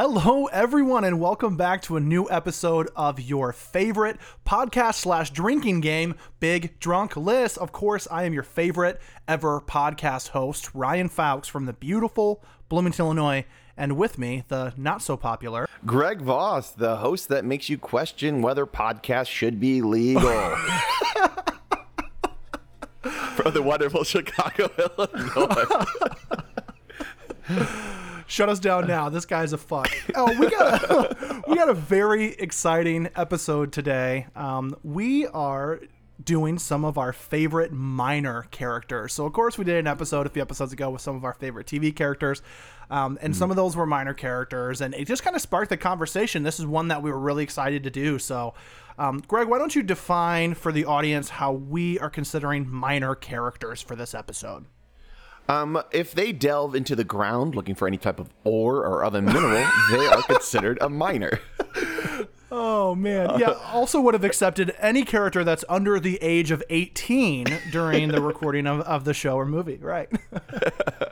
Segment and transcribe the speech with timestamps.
[0.00, 5.80] Hello, everyone, and welcome back to a new episode of your favorite podcast slash drinking
[5.80, 7.58] game, Big Drunk List.
[7.58, 13.06] Of course, I am your favorite ever podcast host, Ryan Fowkes from the beautiful Bloomington,
[13.06, 13.44] Illinois,
[13.76, 18.40] and with me, the not so popular Greg Voss, the host that makes you question
[18.40, 20.22] whether podcasts should be legal.
[23.34, 24.70] From the wonderful Chicago,
[27.48, 27.84] Illinois.
[28.28, 29.08] Shut us down now.
[29.08, 29.90] This guy's a fuck.
[30.14, 34.26] Oh, we got a, we got a very exciting episode today.
[34.36, 35.80] Um, we are
[36.22, 39.14] doing some of our favorite minor characters.
[39.14, 41.32] So, of course, we did an episode a few episodes ago with some of our
[41.32, 42.42] favorite TV characters.
[42.90, 45.76] Um, and some of those were minor characters, and it just kind of sparked the
[45.76, 46.42] conversation.
[46.42, 48.18] This is one that we were really excited to do.
[48.18, 48.52] So,
[48.98, 53.80] um, Greg, why don't you define for the audience how we are considering minor characters
[53.80, 54.66] for this episode?
[55.48, 59.22] Um, if they delve into the ground looking for any type of ore or other
[59.22, 61.40] mineral, they are considered a miner.
[62.50, 63.54] Oh man, yeah.
[63.72, 68.66] Also, would have accepted any character that's under the age of eighteen during the recording
[68.66, 70.08] of, of the show or movie, right?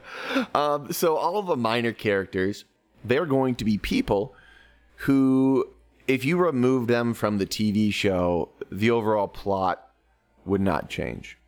[0.55, 2.65] Um, so all of the minor characters,
[3.05, 4.35] they're going to be people
[4.97, 5.69] who,
[6.07, 9.91] if you remove them from the TV show, the overall plot
[10.45, 11.39] would not change.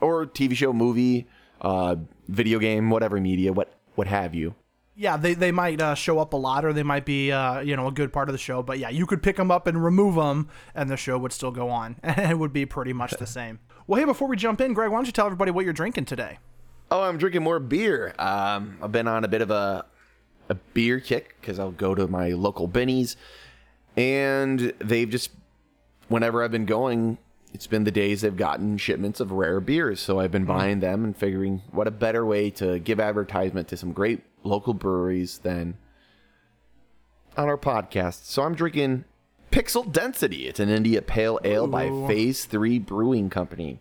[0.00, 1.26] Or TV show, movie,
[1.60, 1.96] uh,
[2.28, 4.54] video game, whatever media, what what have you.
[4.94, 7.74] yeah, they they might uh, show up a lot, or they might be uh, you
[7.76, 8.62] know a good part of the show.
[8.62, 11.50] But yeah, you could pick them up and remove them, and the show would still
[11.50, 13.60] go on, and it would be pretty much the same.
[13.88, 16.04] Well, hey, before we jump in, Greg, why don't you tell everybody what you're drinking
[16.04, 16.38] today?
[16.90, 18.14] Oh, I'm drinking more beer.
[18.18, 19.86] Um, I've been on a bit of a
[20.50, 23.16] a beer kick because I'll go to my local Binny's,
[23.96, 25.30] and they've just
[26.08, 27.16] whenever I've been going,
[27.52, 30.00] it's been the days they've gotten shipments of rare beers.
[30.00, 33.76] So I've been buying them and figuring what a better way to give advertisement to
[33.76, 35.76] some great local breweries than
[37.36, 38.26] on our podcast.
[38.26, 39.04] So I'm drinking
[39.50, 40.46] Pixel Density.
[40.46, 43.80] It's an India Pale Ale by Phase Three Brewing Company.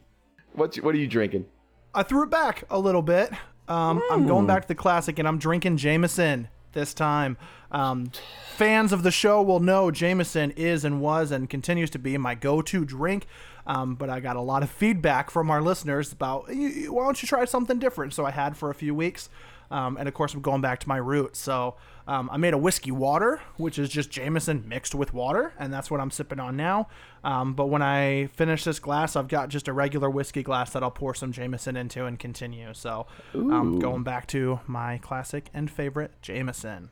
[0.54, 1.46] What's what are you drinking?
[1.94, 3.32] I threw it back a little bit.
[3.68, 7.38] Um, I'm going back to the classic, and I'm drinking Jameson this time.
[7.72, 8.12] Um,
[8.56, 12.34] fans of the show will know Jameson is and was and continues to be my
[12.34, 13.28] go-to drink.
[13.68, 17.04] Um, but I got a lot of feedback from our listeners about "You- you- why
[17.04, 18.14] don't you try something different?
[18.14, 19.30] So I had for a few weeks,
[19.70, 21.38] um, and of course I'm going back to my roots.
[21.40, 21.76] So
[22.08, 25.92] um, I made a whiskey water, which is just Jameson mixed with water, and that's
[25.92, 26.88] what I'm sipping on now.
[27.26, 30.82] Um, but when I finish this glass, I've got just a regular whiskey glass that
[30.82, 32.74] I'll pour some Jameson into and continue.
[32.74, 33.06] So
[33.36, 36.90] um, going back to my classic and favorite Jameson.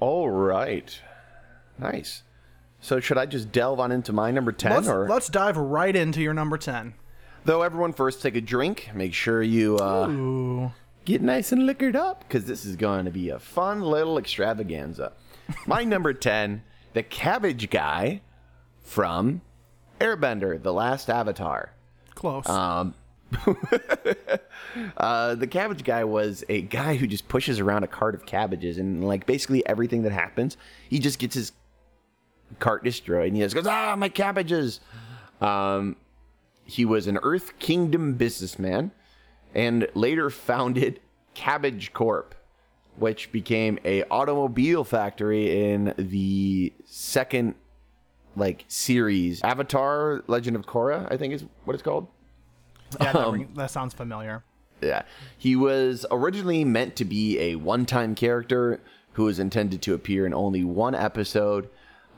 [0.00, 0.98] All right.
[1.78, 2.22] Nice.
[2.80, 5.94] So should I just delve on into my number 10 Let's, or let's dive right
[5.94, 6.94] into your number 10.
[7.44, 10.70] though everyone first take a drink, make sure you uh,
[11.04, 15.12] get nice and liquored up cuz this is going to be a fun little extravaganza.
[15.66, 16.62] my number 10,
[16.94, 18.22] the cabbage guy
[18.82, 19.42] from
[20.00, 21.72] Airbender, The Last Avatar.
[22.14, 22.48] Close.
[22.48, 22.94] Um,
[24.96, 28.78] uh, the cabbage guy was a guy who just pushes around a cart of cabbages,
[28.78, 30.56] and like basically everything that happens,
[30.88, 31.52] he just gets his
[32.58, 34.80] cart destroyed, and he just goes, "Ah, my cabbages!"
[35.40, 35.96] Um,
[36.64, 38.92] he was an Earth Kingdom businessman,
[39.54, 41.00] and later founded
[41.34, 42.34] Cabbage Corp,
[42.96, 47.54] which became a automobile factory in the second
[48.36, 52.08] like series Avatar: Legend of Korra, I think is what it's called.
[53.00, 54.42] yeah, that, um, ring- that sounds familiar.
[54.80, 55.02] Yeah.
[55.36, 58.80] He was originally meant to be a one time character
[59.12, 61.68] who was intended to appear in only one episode.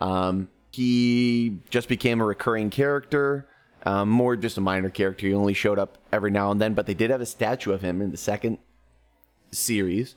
[0.03, 3.47] Um, he just became a recurring character,
[3.85, 5.27] um, more just a minor character.
[5.27, 7.83] He only showed up every now and then, but they did have a statue of
[7.83, 8.59] him in the second
[9.51, 10.17] series.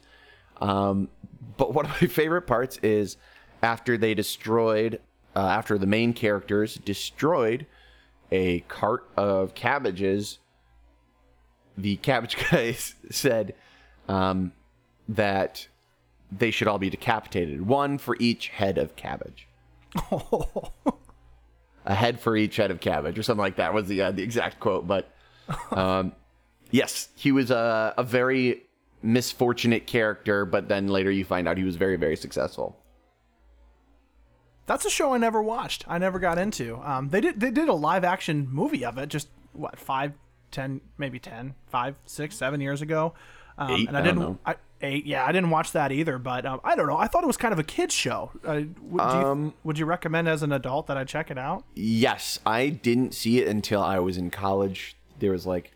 [0.61, 1.09] Um,
[1.57, 3.17] but one of my favorite parts is
[3.61, 5.01] after they destroyed,
[5.35, 7.65] uh, after the main characters destroyed
[8.31, 10.39] a cart of cabbages
[11.77, 13.53] the cabbage guys said
[14.07, 14.51] um,
[15.07, 15.67] that
[16.31, 19.47] they should all be decapitated, one for each head of cabbage.
[21.85, 24.23] A head for each head of cabbage, or something like that was the uh, the
[24.23, 24.87] exact quote.
[24.87, 25.11] But
[25.71, 26.13] um,
[26.71, 28.63] yes, he was a, a very
[29.03, 32.77] misfortunate character, but then later you find out he was very very successful.
[34.65, 35.85] That's a show I never watched.
[35.87, 36.77] I never got into.
[36.77, 40.13] Um, they did they did a live action movie of it just what five,
[40.51, 43.13] ten, maybe ten, five, six, seven years ago.
[43.57, 43.87] Um, Eight?
[43.87, 44.39] and I, I didn't.
[44.45, 44.55] I,
[44.85, 45.05] eight.
[45.05, 46.17] Yeah, I didn't watch that either.
[46.17, 46.97] But um, I don't know.
[46.97, 48.31] I thought it was kind of a kids show.
[48.45, 51.37] Uh, would, do you, Um, would you recommend as an adult that I check it
[51.37, 51.65] out?
[51.75, 54.95] Yes, I didn't see it until I was in college.
[55.19, 55.71] There was like,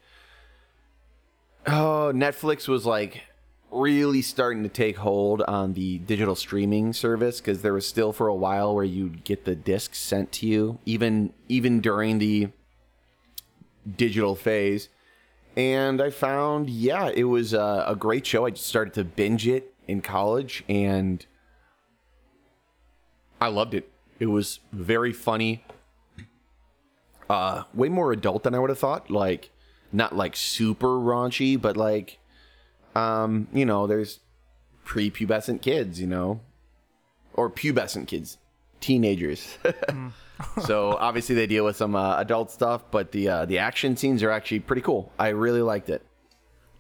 [1.68, 3.24] oh, Netflix was like
[3.72, 8.28] really starting to take hold on the digital streaming service because there was still for
[8.28, 12.50] a while where you'd get the discs sent to you, even even during the
[13.96, 14.90] digital phase.
[15.56, 18.46] And I found, yeah, it was a, a great show.
[18.46, 21.26] I started to binge it in college, and
[23.42, 23.92] I loved it.
[24.20, 25.66] It was very funny.
[27.30, 29.12] Uh, way more adult than I would have thought.
[29.12, 29.52] Like,
[29.92, 32.20] not like super raunchy, but like,
[32.96, 34.20] um, you know, there's
[34.86, 36.42] prepubescent kids, you know,
[37.34, 38.38] or pubescent kids,
[38.80, 39.58] teenagers.
[40.66, 44.24] so obviously they deal with some uh, adult stuff, but the uh, the action scenes
[44.24, 45.12] are actually pretty cool.
[45.20, 46.04] I really liked it.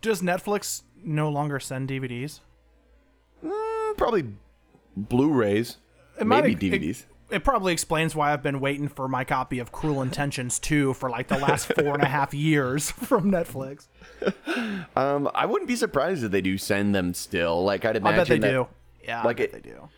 [0.01, 2.40] Does Netflix no longer send DVDs?
[3.46, 4.25] Mm, probably
[4.96, 5.78] Blu-rays,
[6.18, 7.01] maybe might- DVDs.
[7.01, 10.94] It, it probably explains why I've been waiting for my copy of Cruel Intentions 2
[10.96, 13.88] for like the last four and a half years from Netflix.
[14.96, 17.63] Um, I wouldn't be surprised if they do send them still.
[17.63, 18.68] Like I'd imagine I bet they that do.
[19.04, 19.90] Yeah, like I bet it- they do.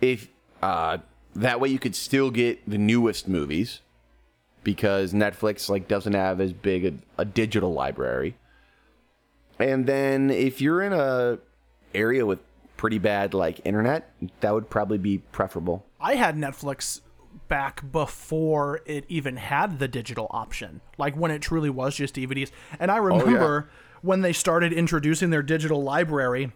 [0.00, 0.28] if
[0.62, 0.98] uh,
[1.36, 3.80] that way you could still get the newest movies
[4.64, 8.36] because Netflix like doesn't have as big a, a digital library.
[9.58, 11.38] And then if you're in a
[11.94, 12.40] area with
[12.76, 15.86] pretty bad like internet, that would probably be preferable.
[16.00, 17.00] I had Netflix
[17.48, 22.50] back before it even had the digital option, like when it truly was just DVDs.
[22.80, 23.70] And I oh, remember
[24.02, 26.52] when they started introducing their digital library,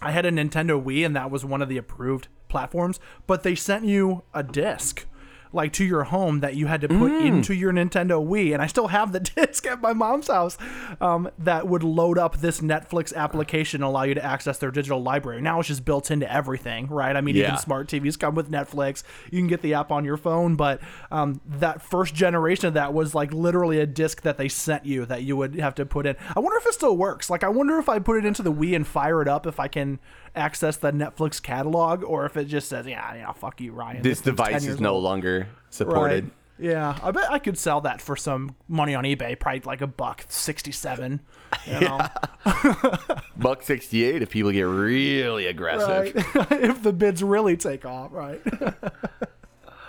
[0.00, 3.56] I had a Nintendo Wii, and that was one of the approved platforms, but they
[3.56, 5.06] sent you a disc.
[5.54, 8.66] Like to your home that you had to put into your Nintendo Wii, and I
[8.66, 10.56] still have the disc at my mom's house
[10.98, 15.02] um, that would load up this Netflix application and allow you to access their digital
[15.02, 15.42] library.
[15.42, 17.14] Now it's just built into everything, right?
[17.14, 17.48] I mean, Yeah.
[17.48, 19.02] even smart TVs come with Netflix.
[19.30, 22.94] You can get the app on your phone, but um, that first generation of that
[22.94, 26.06] was like literally a disc that they sent you that you would have to put
[26.06, 26.16] in.
[26.34, 27.28] I wonder if it still works.
[27.28, 29.60] Like, I wonder if I put it into the Wii and fire it up, if
[29.60, 29.98] I can
[30.34, 34.20] access the Netflix catalog, or if it just says, "Yeah, yeah, fuck you, Ryan." This
[34.20, 36.24] thing's 10 device is no old." longer supported.
[36.24, 36.32] Right.
[36.58, 39.86] Yeah, I bet I could sell that for some money on eBay, probably like a
[39.86, 41.20] buck sixty-seven.
[41.66, 42.06] You know?
[43.36, 46.14] Buck 68 if people get really aggressive.
[46.34, 46.46] right?
[46.52, 48.40] if the bids really take off, right?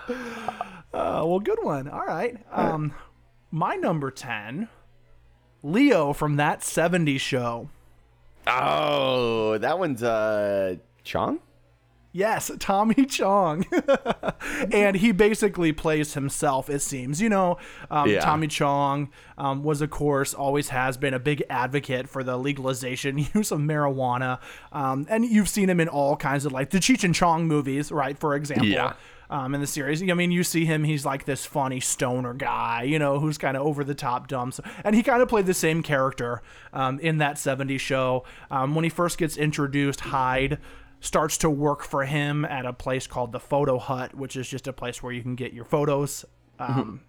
[0.07, 1.87] uh, well, good one.
[1.87, 2.37] All right.
[2.51, 2.93] Um,
[3.51, 4.69] my number ten,
[5.61, 7.69] Leo from that '70s show.
[8.47, 11.39] Oh, that one's uh Chong?
[12.15, 13.65] Yes, Tommy Chong.
[14.71, 17.19] and he basically plays himself, it seems.
[17.19, 17.57] You know,
[17.89, 18.19] um, Yeah.
[18.19, 23.17] Tommy Chong um, was, of course, always has been a big advocate for the legalization
[23.33, 24.39] use of marijuana.
[24.71, 27.91] Um, and you've seen him in all kinds of like the Cheech and Chong movies,
[27.91, 28.17] right?
[28.17, 28.67] For example.
[28.67, 28.93] Yeah.
[29.33, 32.83] Um, in the series, I mean, you see him; he's like this funny stoner guy,
[32.83, 34.51] you know, who's kind of over the top dumb.
[34.51, 38.25] So, and he kind of played the same character um, in that '70s show.
[38.51, 40.59] Um, when he first gets introduced, Hyde
[40.99, 44.67] starts to work for him at a place called the Photo Hut, which is just
[44.67, 46.25] a place where you can get your photos.
[46.59, 47.01] Um,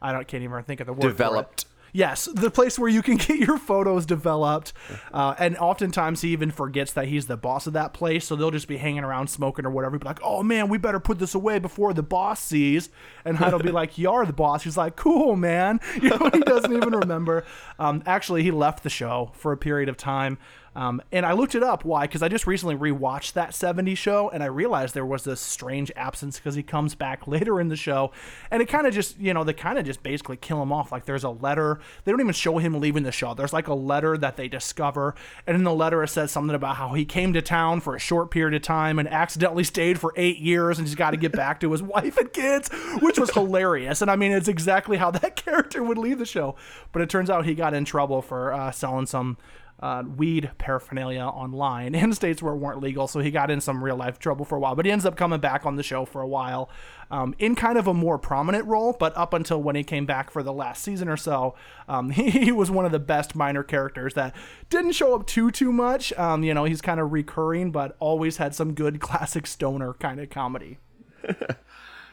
[0.00, 1.02] I don't can't even think of the word.
[1.02, 1.66] Developed.
[1.94, 4.72] Yes, the place where you can get your photos developed,
[5.12, 8.26] uh, and oftentimes he even forgets that he's the boss of that place.
[8.26, 9.98] So they'll just be hanging around smoking or whatever.
[9.98, 12.88] Be like, "Oh man, we better put this away before the boss sees."
[13.24, 16.40] And Hyde'll be like, "You are the boss." He's like, "Cool, man." You know, he
[16.40, 17.44] doesn't even remember.
[17.78, 20.36] Um, actually, he left the show for a period of time.
[20.74, 21.84] Um, and I looked it up.
[21.84, 22.06] Why?
[22.06, 25.92] Because I just recently rewatched that 70s show and I realized there was this strange
[25.96, 28.10] absence because he comes back later in the show
[28.50, 30.90] and it kind of just, you know, they kind of just basically kill him off.
[30.90, 31.80] Like there's a letter.
[32.04, 33.34] They don't even show him leaving the show.
[33.34, 35.14] There's like a letter that they discover.
[35.46, 38.00] And in the letter, it says something about how he came to town for a
[38.00, 41.32] short period of time and accidentally stayed for eight years and he's got to get
[41.32, 44.00] back to his wife and kids, which was hilarious.
[44.00, 46.56] And I mean, it's exactly how that character would leave the show.
[46.92, 49.36] But it turns out he got in trouble for uh, selling some
[49.82, 53.08] uh, weed paraphernalia online in states where it weren't legal.
[53.08, 54.76] So he got in some real life trouble for a while.
[54.76, 56.70] But he ends up coming back on the show for a while
[57.10, 58.96] um, in kind of a more prominent role.
[58.98, 61.56] But up until when he came back for the last season or so,
[61.88, 64.34] um, he, he was one of the best minor characters that
[64.70, 66.12] didn't show up too, too much.
[66.14, 70.20] Um, you know, he's kind of recurring, but always had some good classic stoner kind
[70.20, 70.78] of comedy.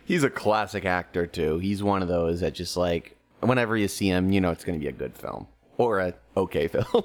[0.05, 1.59] He's a classic actor too.
[1.59, 4.77] He's one of those that just like whenever you see him, you know it's going
[4.77, 5.47] to be a good film
[5.79, 6.85] or a okay film.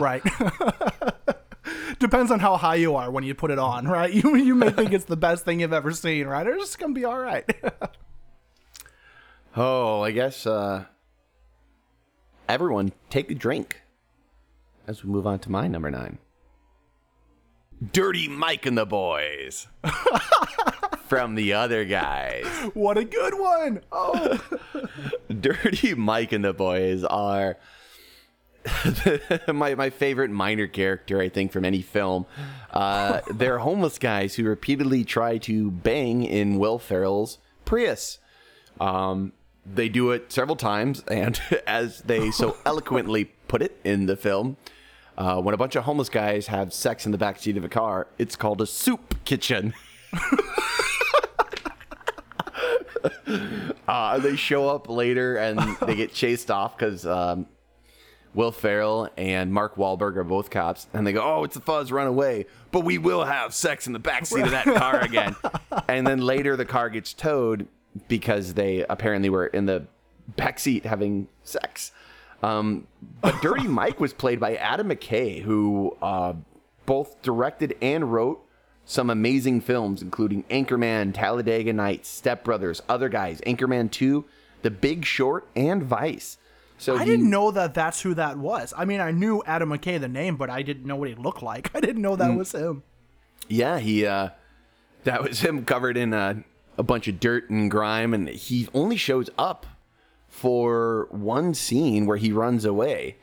[0.00, 0.22] Right.
[1.98, 4.10] Depends on how high you are when you put it on, right?
[4.14, 6.46] You you may think it's the best thing you've ever seen, right?
[6.46, 7.44] Or it's just gonna be all right.
[9.56, 10.84] oh, I guess uh
[12.48, 13.82] everyone take a drink
[14.86, 16.16] as we move on to my number 9.
[17.92, 19.66] Dirty Mike and the boys.
[21.08, 22.46] From the other guys.
[22.72, 23.80] what a good one!
[23.92, 24.40] Oh,
[25.28, 27.56] Dirty Mike and the boys are
[29.52, 32.26] my my favorite minor character, I think, from any film.
[32.70, 38.18] Uh, they're homeless guys who repeatedly try to bang in Will Ferrell's Prius.
[38.78, 39.32] Um,
[39.66, 44.56] they do it several times, and as they so eloquently put it in the film,
[45.16, 48.08] uh, when a bunch of homeless guys have sex in the backseat of a car,
[48.18, 49.74] it's called a soup kitchen.
[53.88, 57.46] uh, they show up later and they get chased off because um,
[58.34, 61.90] Will Ferrell and Mark Wahlberg are both cops, and they go, "Oh, it's the fuzz,
[61.90, 65.34] run away!" But we will have sex in the backseat of that car again.
[65.88, 67.66] and then later, the car gets towed
[68.06, 69.86] because they apparently were in the
[70.36, 71.92] backseat having sex.
[72.42, 72.86] Um,
[73.20, 76.34] but Dirty Mike was played by Adam McKay, who uh,
[76.86, 78.44] both directed and wrote
[78.84, 84.24] some amazing films, including Anchorman, Talladega Nights, Step Brothers, Other Guys, Anchorman 2,
[84.62, 86.38] The Big Short, and Vice.
[86.80, 88.72] So I he- didn't know that that's who that was.
[88.76, 91.42] I mean, I knew Adam McKay the name, but I didn't know what he looked
[91.42, 91.70] like.
[91.74, 92.18] I didn't know Mm.
[92.18, 92.82] that was him.
[93.48, 94.30] Yeah, he uh
[95.04, 96.42] that was him covered in a,
[96.78, 99.66] a bunch of dirt and grime and he only shows up
[100.28, 103.16] for one scene where he runs away.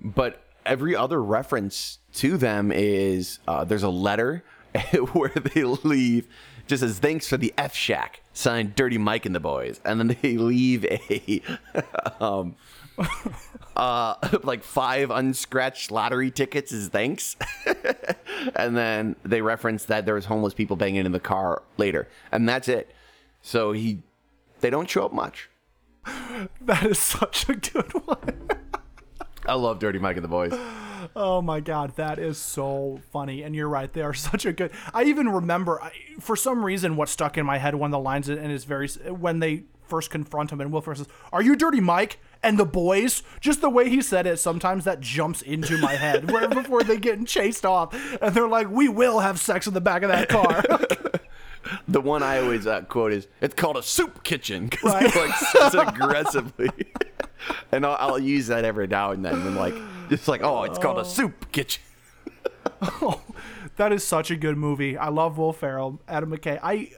[0.00, 4.44] But every other reference to them is uh, there's a letter
[5.12, 6.28] where they leave
[6.66, 9.80] just as thanks for the F Shack, signed Dirty Mike and the Boys.
[9.84, 11.42] And then they leave a
[12.20, 12.54] um
[13.76, 17.36] uh like five unscratched lottery tickets as thanks.
[18.56, 22.08] and then they reference that there was homeless people banging in the car later.
[22.30, 22.94] And that's it.
[23.40, 24.02] So he
[24.60, 25.48] they don't show up much.
[26.60, 28.48] That is such a good one.
[29.46, 30.52] I love Dirty Mike and the Boys.
[31.16, 33.42] Oh my god, that is so funny.
[33.42, 34.70] And you're right, they are such a good.
[34.94, 37.98] I even remember, I, for some reason, what stuck in my head one of the
[37.98, 41.56] lines and is very when they first confront him and Will Ferrell says, "Are you
[41.56, 45.78] Dirty Mike?" And the boys, just the way he said it, sometimes that jumps into
[45.78, 46.30] my head.
[46.30, 49.80] Where before they get chased off, and they're like, "We will have sex in the
[49.80, 50.64] back of that car."
[51.86, 55.10] The one I always uh, quote is, "It's called a soup kitchen," because Right.
[55.12, 56.70] he like says it aggressively,
[57.70, 59.34] and I'll, I'll use that every now and then.
[59.34, 59.74] And like,
[60.08, 61.80] just like, "Oh, it's called a soup kitchen."
[62.82, 63.22] oh,
[63.76, 64.98] that is such a good movie.
[64.98, 66.58] I love Will Ferrell, Adam McKay.
[66.62, 66.90] I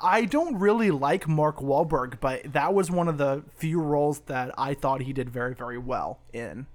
[0.00, 4.52] I don't really like Mark Wahlberg, but that was one of the few roles that
[4.58, 6.66] I thought he did very, very well in.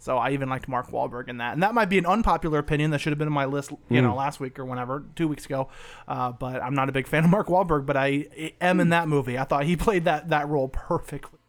[0.00, 2.92] So I even liked Mark Wahlberg in that, and that might be an unpopular opinion
[2.92, 5.44] that should have been in my list, you know, last week or whenever, two weeks
[5.44, 5.70] ago.
[6.06, 9.08] Uh, but I'm not a big fan of Mark Wahlberg, but I am in that
[9.08, 9.36] movie.
[9.36, 11.40] I thought he played that that role perfectly.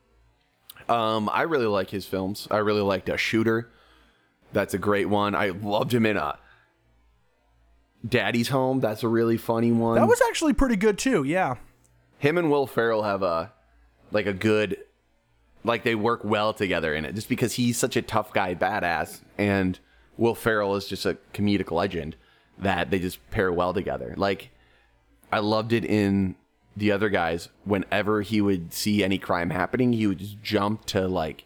[0.87, 2.47] Um, I really like his films.
[2.49, 3.69] I really liked a shooter.
[4.51, 5.35] That's a great one.
[5.35, 6.39] I loved him in a
[8.07, 8.79] Daddy's Home.
[8.79, 9.95] That's a really funny one.
[9.95, 11.23] That was actually pretty good too.
[11.23, 11.55] Yeah.
[12.17, 13.51] him and Will Ferrell have a
[14.11, 14.77] like a good
[15.63, 19.19] like they work well together in it just because he's such a tough guy badass
[19.37, 19.79] and
[20.17, 22.15] Will Ferrell is just a comedic legend
[22.57, 24.13] that they just pair well together.
[24.17, 24.49] Like
[25.31, 26.35] I loved it in
[26.75, 31.07] the other guys whenever he would see any crime happening, he would just jump to
[31.07, 31.45] like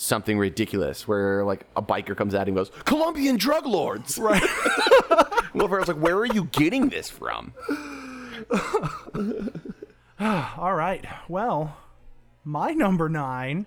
[0.00, 4.18] something ridiculous where like a biker comes him and goes, Colombian drug lords.
[4.18, 4.42] Right.
[5.54, 7.52] Well, Will Ferrell's like, where are you getting this from?
[10.20, 11.04] All right.
[11.26, 11.76] Well,
[12.44, 13.66] my number nine,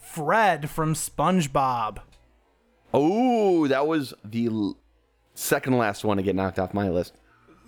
[0.00, 1.98] Fred from SpongeBob.
[2.94, 4.76] Oh, that was the l-
[5.34, 7.14] second last one to get knocked off my list.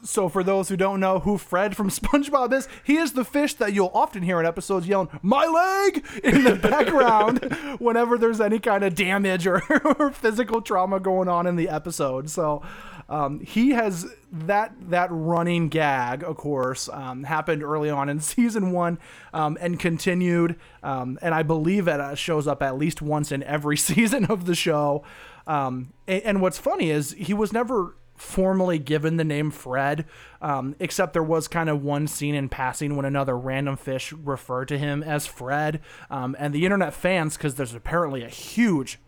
[0.05, 3.55] So, for those who don't know who Fred from SpongeBob is, he is the fish
[3.55, 6.05] that you'll often hear in episodes yelling, My leg!
[6.25, 7.45] in the background
[7.79, 9.63] whenever there's any kind of damage or,
[9.99, 12.29] or physical trauma going on in the episode.
[12.31, 12.63] So,
[13.09, 18.73] um, he has that that running gag, of course, um, happened early on in season
[18.73, 18.99] one
[19.33, 20.59] um, and continued.
[20.83, 24.47] Um, and I believe it uh, shows up at least once in every season of
[24.47, 25.05] the show.
[25.47, 30.07] Um, and, and what's funny is he was never formally given the name Fred,
[30.41, 34.69] um, except there was kind of one scene in passing when another random fish referred
[34.69, 35.81] to him as Fred.
[36.09, 38.99] Um, and the internet fans, because there's apparently a huge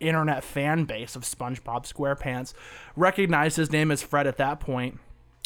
[0.00, 2.54] internet fan base of SpongeBob SquarePants,
[2.96, 4.98] recognized his name as Fred at that point.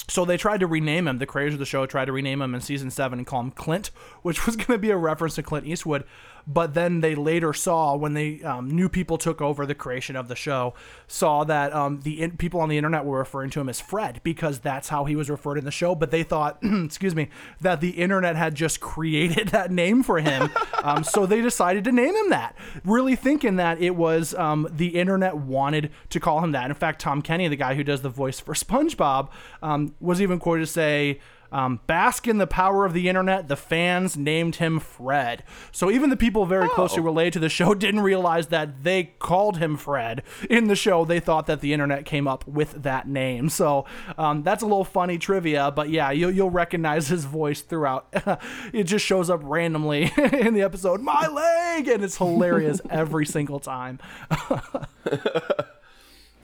[0.08, 1.18] So they tried to rename him.
[1.18, 3.50] The creators of the show tried to rename him in season seven and call him
[3.50, 3.90] Clint,
[4.22, 6.04] which was going to be a reference to Clint Eastwood.
[6.46, 10.28] But then they later saw when they um, new people took over the creation of
[10.28, 10.74] the show,
[11.08, 14.20] saw that um, the in- people on the internet were referring to him as Fred
[14.22, 15.94] because that's how he was referred in the show.
[15.94, 17.28] But they thought, excuse me,
[17.60, 20.50] that the internet had just created that name for him,
[20.82, 24.88] um, so they decided to name him that, really thinking that it was um, the
[24.88, 26.70] internet wanted to call him that.
[26.70, 29.30] In fact, Tom Kenny, the guy who does the voice for SpongeBob,
[29.62, 31.20] um, was even quoted to say
[31.52, 33.48] Um, bask in the power of the internet.
[33.48, 35.44] The fans named him Fred.
[35.72, 37.04] So even the people very closely Oh.
[37.04, 41.04] related to the show didn't realize that they called him Fred in the show.
[41.04, 43.48] They thought that the internet came up with that name.
[43.48, 43.84] So
[44.18, 45.70] um, that's a little funny trivia.
[45.70, 48.08] But yeah, you'll, you'll recognize his voice throughout.
[48.72, 51.00] it just shows up randomly in the episode.
[51.00, 53.98] My leg, and it's hilarious every single time.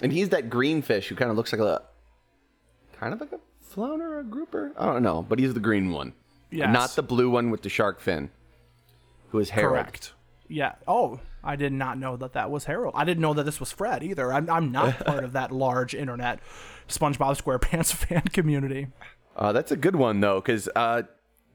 [0.03, 1.83] And he's that green fish who kind of looks like a
[2.99, 3.39] kind of like a
[3.73, 4.73] flounder or a grouper.
[4.77, 6.13] I don't know, but he's the green one.
[6.51, 6.73] Yes.
[6.73, 8.31] Not the blue one with the shark fin.
[9.31, 9.73] Who is Harold.
[9.73, 10.13] Correct.
[10.49, 10.75] Yeah.
[10.87, 12.95] Oh, I did not know that that was Harold.
[12.97, 14.33] I didn't know that this was Fred either.
[14.33, 16.41] I'm, I'm not part of that large internet
[16.89, 18.89] SpongeBob SquarePants fan community.
[19.35, 21.03] Uh, that's a good one though, because uh,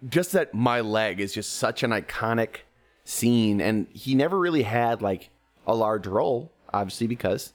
[0.10, 2.58] just that my leg is just such an iconic
[3.04, 5.30] scene, and he never really had like
[5.68, 7.54] a large role, obviously because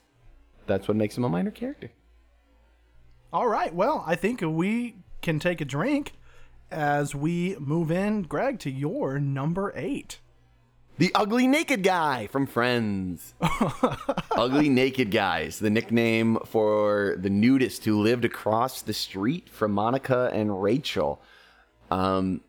[0.65, 1.91] that's what makes him a minor character.
[3.33, 3.73] All right.
[3.73, 6.13] Well, I think we can take a drink
[6.69, 10.19] as we move in, Greg, to your number eight.
[10.99, 13.33] The ugly naked guy from Friends.
[14.31, 20.29] ugly naked guys, the nickname for the nudist who lived across the street from Monica
[20.31, 21.19] and Rachel.
[21.89, 22.41] Um,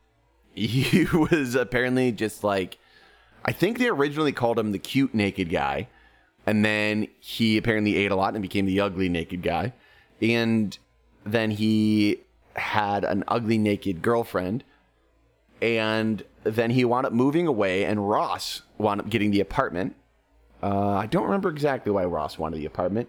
[0.54, 2.78] he was apparently just like,
[3.44, 5.88] I think they originally called him the cute naked guy,
[6.46, 9.72] and then he apparently ate a lot and became the ugly naked guy,
[10.20, 10.76] and
[11.24, 12.20] then he
[12.56, 14.64] had an ugly naked girlfriend
[15.60, 19.96] and then he wound up moving away, and Ross wound up getting the apartment.
[20.62, 23.08] Uh, I don't remember exactly why Ross wanted the apartment.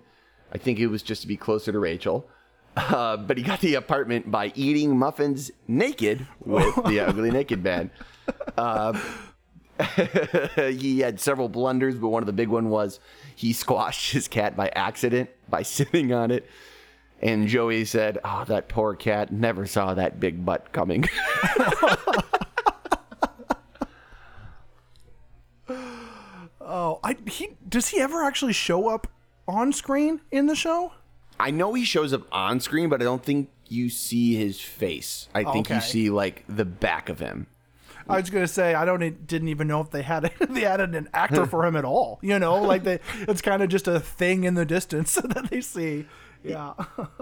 [0.52, 2.28] I think it was just to be closer to Rachel.
[2.76, 7.92] Uh, but he got the apartment by eating muffins naked with the ugly naked man.
[8.58, 9.00] Uh,
[10.56, 13.00] he had several blunders, but one of the big one was
[13.36, 16.48] he squashed his cat by accident by sitting on it.
[17.22, 21.06] And Joey said, "Oh, that poor cat never saw that big butt coming."
[26.62, 29.08] Oh, I he does he ever actually show up
[29.48, 30.94] on screen in the show?
[31.40, 35.30] I know he shows up on screen, but I don't think you see his face.
[35.34, 37.48] I think you see like the back of him.
[38.08, 41.10] I was gonna say I don't didn't even know if they had they added an
[41.14, 42.20] actor for him at all.
[42.22, 45.62] You know, like they it's kind of just a thing in the distance that they
[45.62, 46.06] see.
[46.44, 46.74] Yeah.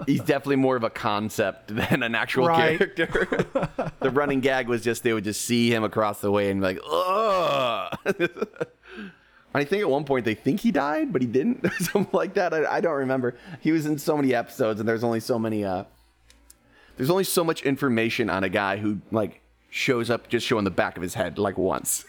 [0.06, 2.78] He's definitely more of a concept than an actual Right.
[2.78, 3.08] character.
[4.00, 6.68] the running gag was just they would just see him across the way and be
[6.68, 7.98] like, ugh.
[9.54, 11.66] I think at one point they think he died, but he didn't.
[11.66, 12.54] or Something like that.
[12.54, 13.36] I, I don't remember.
[13.62, 15.64] He was in so many episodes, and there's only so many.
[15.66, 15.86] Uh,
[16.98, 20.70] there's only so much information on a guy who like shows up just showing the
[20.72, 22.06] back of his head like once.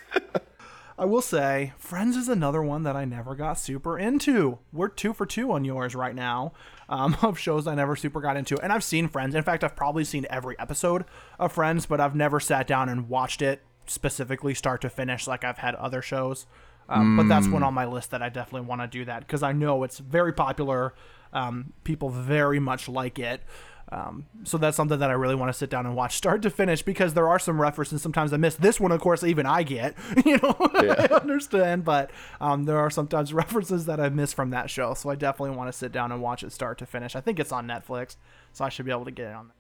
[0.99, 4.59] I will say, Friends is another one that I never got super into.
[4.73, 6.53] We're two for two on yours right now
[6.89, 8.59] um, of shows I never super got into.
[8.61, 9.35] And I've seen Friends.
[9.35, 11.05] In fact, I've probably seen every episode
[11.39, 15.45] of Friends, but I've never sat down and watched it specifically start to finish like
[15.45, 16.47] I've had other shows.
[16.91, 19.43] Um, But that's one on my list that I definitely want to do that because
[19.43, 20.95] I know it's very popular.
[21.33, 23.43] Um, people very much like it.
[23.91, 26.51] Um, so that's something that I really want to sit down and watch start to
[26.51, 28.57] finish because there are some references sometimes I miss.
[28.57, 32.91] This one, of course, even I get, you know, I understand, but um, there are
[32.91, 34.95] sometimes references that I miss from that show.
[34.95, 37.17] So I definitely want to sit down and watch it start to finish.
[37.17, 38.17] I think it's on Netflix,
[38.53, 39.55] so I should be able to get it on there.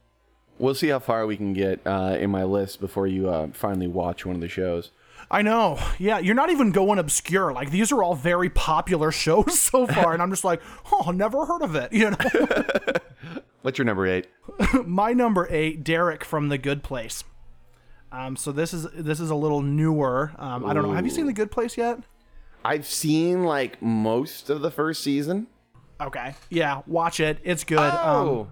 [0.59, 3.87] We'll see how far we can get uh, in my list before you uh, finally
[3.87, 4.91] watch one of the shows.
[5.31, 5.79] I know.
[5.99, 7.53] Yeah, you're not even going obscure.
[7.53, 10.61] Like these are all very popular shows so far, and I'm just like,
[10.93, 11.93] oh, never heard of it.
[11.93, 12.17] You know.
[13.63, 14.27] What's your number eight?
[14.87, 17.25] my number eight, Derek from The Good Place.
[18.11, 20.33] Um, so this is this is a little newer.
[20.39, 20.93] Um, I don't know.
[20.93, 21.99] Have you seen The Good Place yet?
[22.65, 25.47] I've seen like most of the first season.
[26.01, 26.35] Okay.
[26.49, 27.39] Yeah, watch it.
[27.43, 27.79] It's good.
[27.79, 28.49] Um, Oh,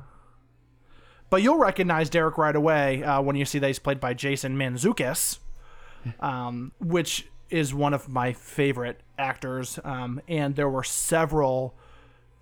[1.30, 4.56] but you'll recognize Derek right away uh, when you see that he's played by Jason
[4.56, 5.38] Mantzoukas,
[6.20, 9.78] um, which is one of my favorite actors.
[9.84, 11.74] Um, and there were several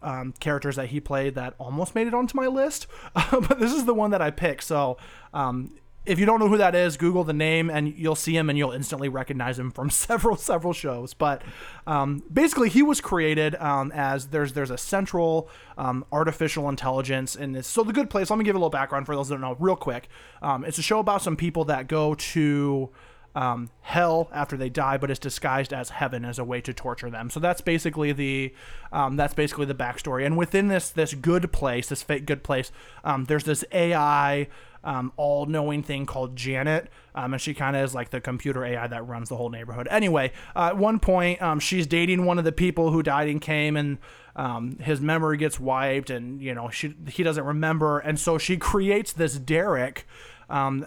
[0.04, 3.84] um, characters that he played that almost made it onto my list, but this is
[3.84, 4.64] the one that I picked.
[4.64, 4.98] So
[5.32, 5.74] um,
[6.06, 8.58] if you don't know who that is, Google the name and you'll see him and
[8.58, 11.14] you'll instantly recognize him from several several shows.
[11.14, 11.42] But
[11.86, 17.52] um, basically, he was created um, as there's there's a central um, artificial intelligence in
[17.52, 17.66] this.
[17.66, 18.30] So the Good Place.
[18.30, 20.08] Let me give a little background for those that don't know, real quick.
[20.42, 22.90] Um, it's a show about some people that go to
[23.34, 27.10] um, hell after they die, but it's disguised as heaven as a way to torture
[27.10, 27.30] them.
[27.30, 28.54] So that's basically the
[28.92, 30.24] um, that's basically the backstory.
[30.24, 32.70] And within this this good place, this fake good place,
[33.02, 34.48] um, there's this AI
[34.84, 36.88] um, all knowing thing called Janet.
[37.14, 39.88] Um, and she kind of is like the computer AI that runs the whole neighborhood.
[39.90, 43.40] Anyway, uh, at one point, um, she's dating one of the people who died and
[43.40, 43.98] came, and
[44.36, 48.56] um, his memory gets wiped, and you know she he doesn't remember, and so she
[48.56, 50.06] creates this Derek.
[50.50, 50.86] Um,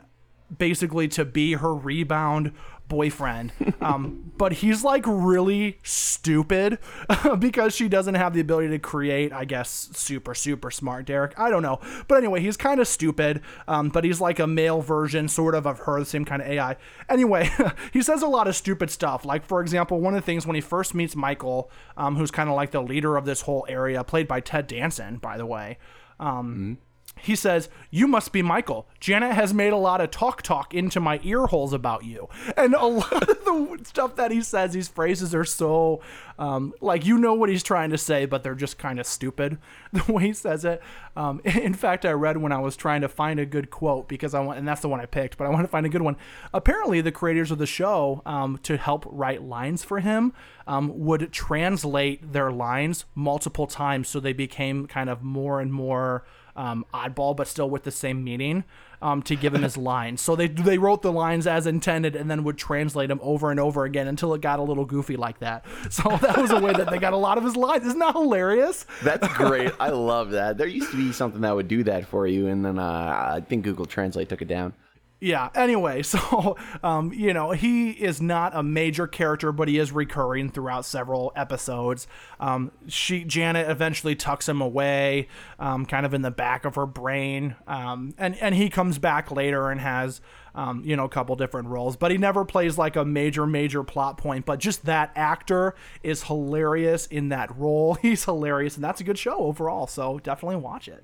[0.55, 2.53] basically to be her rebound
[2.87, 3.51] boyfriend.
[3.81, 6.79] Um, but he's like really stupid
[7.39, 11.37] because she doesn't have the ability to create, I guess, super, super smart Derek.
[11.37, 11.79] I don't know.
[12.07, 15.65] But anyway, he's kind of stupid, um, but he's like a male version, sort of,
[15.65, 16.77] of her, the same kind of AI.
[17.09, 17.49] Anyway,
[17.93, 19.25] he says a lot of stupid stuff.
[19.25, 22.49] Like, for example, one of the things when he first meets Michael, um, who's kind
[22.49, 25.77] of like the leader of this whole area, played by Ted Danson, by the way.
[26.19, 26.86] Um, mm-hmm
[27.21, 28.87] he says, You must be Michael.
[28.99, 32.27] Janet has made a lot of talk talk into my ear holes about you.
[32.55, 36.01] And a lot of the stuff that he says, these phrases are so,
[36.39, 39.57] um, like, you know what he's trying to say, but they're just kind of stupid
[39.93, 40.81] the way he says it.
[41.15, 44.33] Um, in fact, I read when I was trying to find a good quote because
[44.33, 46.01] I want, and that's the one I picked, but I want to find a good
[46.01, 46.17] one.
[46.53, 50.33] Apparently, the creators of the show, um, to help write lines for him,
[50.65, 56.25] um, would translate their lines multiple times so they became kind of more and more
[56.57, 58.63] um, oddball, but still with the same meaning
[59.01, 60.21] um, to give him his lines.
[60.21, 63.59] So they they wrote the lines as intended and then would translate them over and
[63.59, 65.65] over again until it got a little goofy like that.
[65.89, 67.85] So that was a way that they got a lot of his lines.
[67.85, 68.85] Isn't that hilarious?
[69.03, 69.71] That's great.
[69.79, 70.57] I love that.
[70.57, 73.41] There used to be something that would do that for you, and then uh, I
[73.41, 74.73] think Google Translate took it down
[75.19, 79.91] yeah anyway so um, you know he is not a major character but he is
[79.91, 82.07] recurring throughout several episodes.
[82.39, 85.27] Um, she janet eventually tucks him away
[85.59, 89.31] um, kind of in the back of her brain um, and and he comes back
[89.31, 90.21] later and has
[90.55, 93.83] um, you know a couple different roles but he never plays like a major major
[93.83, 97.93] plot point but just that actor is hilarious in that role.
[98.07, 101.03] He's hilarious and that's a good show overall so definitely watch it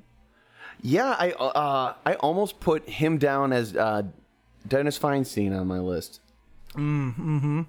[0.81, 4.03] yeah, I uh, I almost put him down as uh,
[4.67, 6.19] Dennis Feinstein on my list.
[6.75, 7.62] Mm, hmm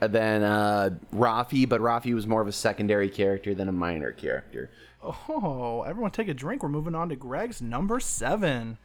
[0.00, 4.12] And then uh, Rafi, but Rafi was more of a secondary character than a minor
[4.12, 4.70] character.
[5.02, 6.62] Oh, everyone take a drink.
[6.62, 8.78] We're moving on to Greg's number seven.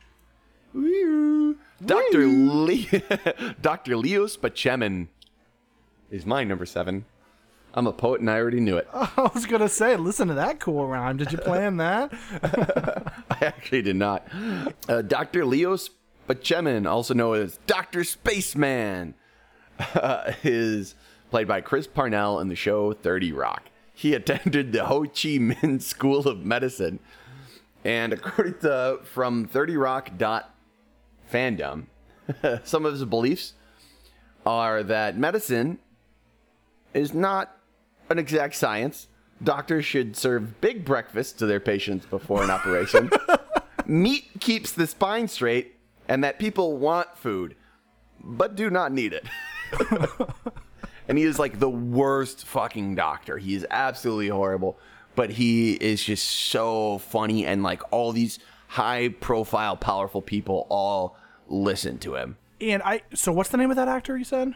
[0.74, 2.28] Dr.
[2.28, 3.98] Le- Dr.
[3.98, 5.10] Leos Spaceman
[6.10, 7.06] is my number seven.
[7.74, 8.88] I'm a poet and I already knew it.
[8.94, 11.18] I was gonna say, listen to that cool rhyme.
[11.18, 12.12] Did you plan that?
[13.44, 14.28] Actually did not.
[14.88, 15.46] Uh, Dr.
[15.46, 18.04] Leo Spaceman, also known as Dr.
[18.04, 19.16] Spaceman,
[19.96, 20.94] uh, is
[21.32, 23.70] played by Chris Parnell in the show 30 Rock.
[23.94, 27.00] He attended the Ho Chi Minh School of Medicine,
[27.84, 30.12] and according to from 30 Rock
[31.32, 31.86] fandom,
[32.64, 33.54] some of his beliefs
[34.46, 35.80] are that medicine
[36.94, 37.58] is not
[38.10, 39.08] an exact science.
[39.44, 43.10] Doctors should serve big breakfasts to their patients before an operation.
[43.86, 45.76] Meat keeps the spine straight,
[46.08, 47.56] and that people want food,
[48.24, 49.26] but do not need it.
[51.08, 53.38] and he is like the worst fucking doctor.
[53.38, 54.78] He is absolutely horrible,
[55.16, 61.18] but he is just so funny, and like all these high profile, powerful people all
[61.48, 62.38] listen to him.
[62.62, 64.54] And I, so what's the name of that actor you said?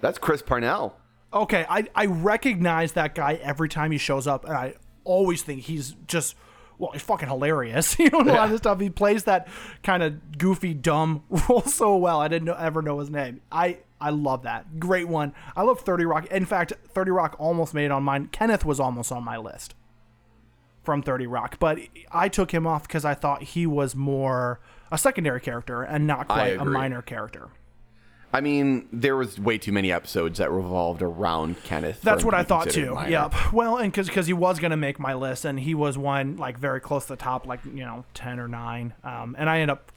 [0.00, 0.96] That's Chris Parnell.
[1.32, 5.62] Okay, I I recognize that guy every time he shows up, and I always think
[5.62, 6.36] he's just
[6.78, 7.98] well, he's fucking hilarious.
[7.98, 8.80] you know, a lot of stuff.
[8.80, 9.48] He plays that
[9.82, 12.20] kind of goofy, dumb role so well.
[12.20, 13.40] I didn't know, ever know his name.
[13.50, 14.78] I I love that.
[14.78, 15.34] Great one.
[15.54, 16.26] I love Thirty Rock.
[16.26, 18.28] In fact, Thirty Rock almost made it on mine.
[18.28, 19.74] Kenneth was almost on my list
[20.82, 21.78] from Thirty Rock, but
[22.12, 24.60] I took him off because I thought he was more
[24.92, 27.48] a secondary character and not quite a minor character.
[28.36, 32.02] I mean, there was way too many episodes that revolved around Kenneth.
[32.02, 32.92] That's what I thought too.
[32.94, 33.10] Minor.
[33.10, 33.52] Yep.
[33.54, 36.58] Well, and because because he was gonna make my list, and he was one like
[36.58, 39.70] very close to the top, like you know ten or nine, um, and I ended
[39.70, 39.90] up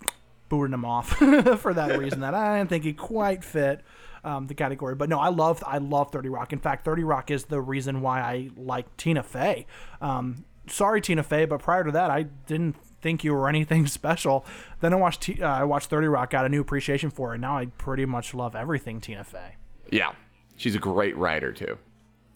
[0.48, 1.10] booting him off
[1.60, 2.22] for that reason.
[2.22, 3.82] That I didn't think he quite fit.
[4.24, 4.96] Um, the category.
[4.96, 6.54] But no, I love I love Thirty Rock.
[6.54, 9.66] In fact, Thirty Rock is the reason why I like Tina Fey.
[10.00, 14.46] Um, sorry, Tina Fey, but prior to that, I didn't think you were anything special.
[14.82, 17.40] Then I watched T- uh, I watched Thirty Rock, got a new appreciation for it.
[17.40, 19.56] Now I pretty much love everything Tina Fey.
[19.92, 20.12] Yeah,
[20.56, 21.78] she's a great writer too.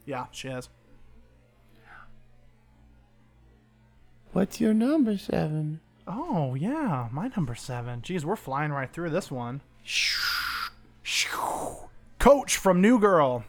[0.05, 0.69] Yeah, she is.
[4.31, 5.79] What's your number seven?
[6.07, 8.01] Oh yeah, my number seven.
[8.01, 9.61] Jeez, we're flying right through this one.
[12.19, 13.43] Coach from New Girl.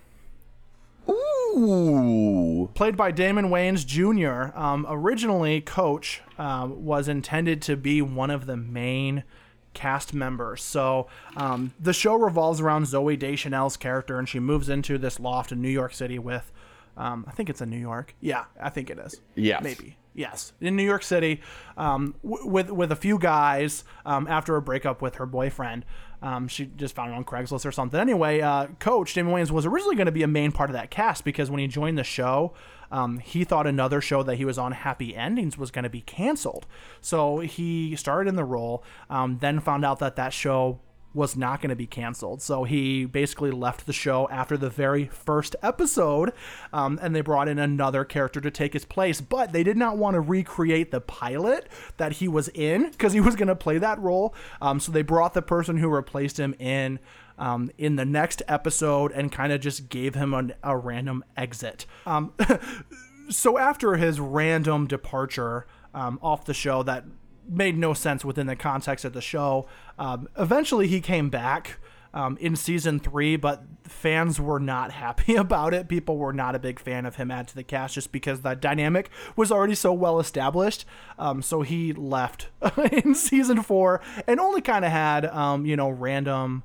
[1.56, 2.70] Ooh.
[2.74, 4.56] Played by Damon Wayans Jr.
[4.58, 9.24] Um, originally, Coach um, was intended to be one of the main
[9.72, 10.62] cast members.
[10.62, 15.52] So um, the show revolves around Zooey Deschanel's character, and she moves into this loft
[15.52, 16.50] in New York City with,
[16.96, 18.14] um, I think it's in New York.
[18.20, 19.20] Yeah, I think it is.
[19.34, 19.60] Yeah.
[19.62, 19.96] maybe.
[20.16, 21.40] Yes, in New York City,
[21.76, 25.84] um, w- with with a few guys um, after a breakup with her boyfriend.
[26.22, 28.00] Um, she just found it on Craigslist or something.
[28.00, 30.90] Anyway, uh, Coach Damon Williams was originally going to be a main part of that
[30.90, 32.54] cast because when he joined the show,
[32.90, 36.00] um, he thought another show that he was on, Happy Endings, was going to be
[36.00, 36.66] canceled.
[37.00, 40.80] So he started in the role, um, then found out that that show
[41.14, 42.42] was not going to be canceled.
[42.42, 46.32] So he basically left the show after the very first episode,
[46.72, 49.20] um, and they brought in another character to take his place.
[49.20, 53.20] But they did not want to recreate the pilot that he was in because he
[53.20, 54.34] was going to play that role.
[54.60, 56.98] Um, so they brought the person who replaced him in.
[57.36, 61.84] Um, in the next episode, and kind of just gave him an, a random exit.
[62.06, 62.32] Um,
[63.28, 67.04] so after his random departure um, off the show, that
[67.48, 69.66] made no sense within the context of the show.
[69.98, 71.78] Um, eventually, he came back
[72.14, 75.88] um, in season three, but fans were not happy about it.
[75.88, 78.54] People were not a big fan of him add to the cast just because the
[78.54, 80.86] dynamic was already so well established.
[81.18, 82.48] Um, so he left
[82.92, 86.62] in season four and only kind of had, um, you know, random.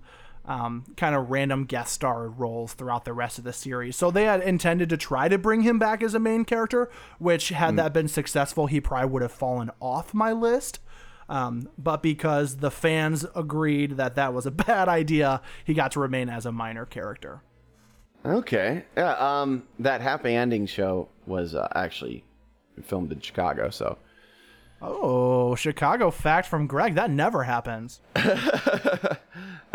[0.49, 3.95] Um, kind of random guest star roles throughout the rest of the series.
[3.95, 7.49] So they had intended to try to bring him back as a main character, which
[7.49, 10.79] had that been successful, he probably would have fallen off my list.
[11.29, 15.99] Um, but because the fans agreed that that was a bad idea, he got to
[15.99, 17.43] remain as a minor character.
[18.25, 18.85] Okay.
[18.97, 19.13] Yeah.
[19.19, 22.23] Um, that happy ending show was uh, actually
[22.81, 23.99] filmed in Chicago, so
[24.81, 26.95] Oh, Chicago fact from Greg.
[26.95, 27.99] That never happens.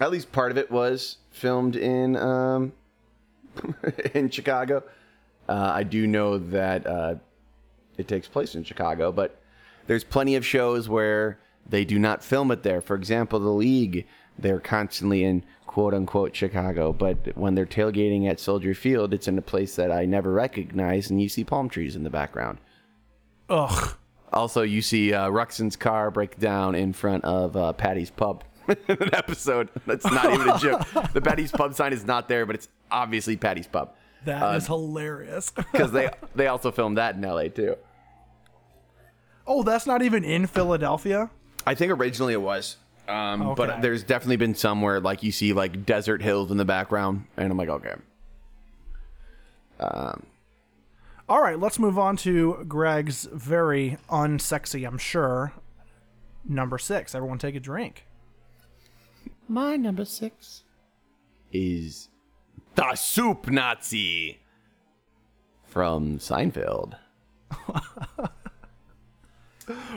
[0.00, 2.72] at least part of it was filmed in um,
[4.14, 4.82] in Chicago.
[5.48, 7.14] Uh, I do know that uh,
[7.96, 9.40] it takes place in Chicago, but
[9.86, 12.80] there's plenty of shows where they do not film it there.
[12.80, 14.06] For example, The League,
[14.38, 19.38] they're constantly in quote unquote Chicago, but when they're tailgating at Soldier Field, it's in
[19.38, 22.58] a place that I never recognize, and you see palm trees in the background.
[23.48, 23.94] Ugh.
[24.32, 28.42] Also, you see uh, Ruxin's car break down in front of uh, Paddy's Pub.
[28.88, 29.68] in an episode.
[29.86, 31.12] That's not even a joke.
[31.12, 33.94] The Paddy's Pub sign is not there, but it's obviously Paddy's Pub
[34.26, 35.50] that That is hilarious.
[35.56, 37.48] because they they also filmed that in L.A.
[37.48, 37.76] too.
[39.46, 41.30] oh, that's not even in Philadelphia?
[41.66, 42.76] I think originally it was,
[43.08, 47.24] um, but there's definitely been somewhere like you see like desert hills in the background,
[47.36, 47.94] and I'm like, okay,
[49.80, 50.26] Um,
[51.28, 55.52] All right, let's move on to Greg's very unsexy, I'm sure.
[56.48, 57.14] Number six.
[57.14, 58.05] Everyone take a drink.
[59.48, 60.62] My number six
[61.52, 62.08] is
[62.74, 64.38] the Soup Nazi
[65.64, 66.94] from Seinfeld.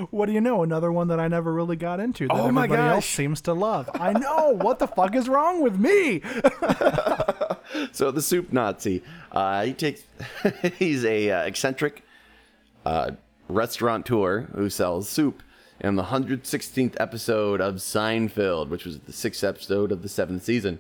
[0.10, 0.64] What do you know?
[0.64, 3.54] Another one that I never really got into that Oh my everybody else seems to
[3.54, 3.90] love.
[3.94, 4.50] I know.
[4.60, 6.22] what the fuck is wrong with me?
[7.92, 10.02] So the soup Nazi, uh, he takes,
[10.80, 12.04] he's a uh, eccentric
[12.84, 13.12] uh,
[13.48, 15.44] restaurateur who sells soup.
[15.82, 20.80] In the 116th episode of Seinfeld, which was the sixth episode of the seventh season,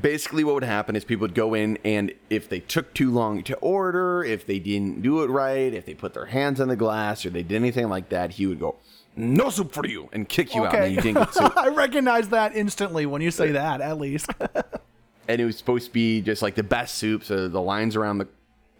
[0.00, 3.42] basically what would happen is people would go in and if they took too long
[3.42, 6.76] to order, if they didn't do it right, if they put their hands on the
[6.76, 8.76] glass or they did anything like that, he would go,
[9.16, 11.52] "No soup for you," and kick you out, and you didn't get soup.
[11.56, 14.30] I recognize that instantly when you say that, at least.
[15.28, 17.22] and it was supposed to be just like the best soup.
[17.22, 18.28] So the lines around the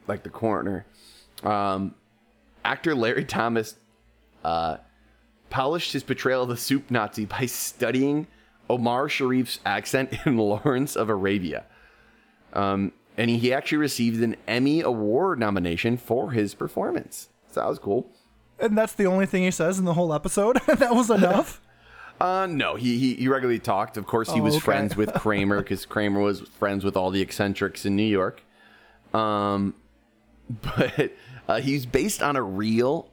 [0.06, 0.87] like the corner.
[1.42, 1.94] Um,
[2.64, 3.76] actor Larry Thomas
[4.44, 4.78] uh,
[5.50, 8.26] polished his portrayal of the soup Nazi by studying
[8.70, 11.64] Omar Sharif's accent in Lawrence of Arabia.
[12.52, 17.28] Um, and he actually received an Emmy Award nomination for his performance.
[17.52, 18.10] So that was cool.
[18.58, 20.58] and that's the only thing he says in the whole episode.
[20.66, 21.60] that was enough.
[22.20, 23.96] Uh, no, he, he he regularly talked.
[23.96, 24.60] Of course, he Oh, was okay.
[24.66, 28.42] friends with Kramer because Kramer was friends with all the eccentrics in New York.
[29.14, 29.72] Um,
[30.60, 31.12] but
[31.48, 33.09] uh, he's based on a real,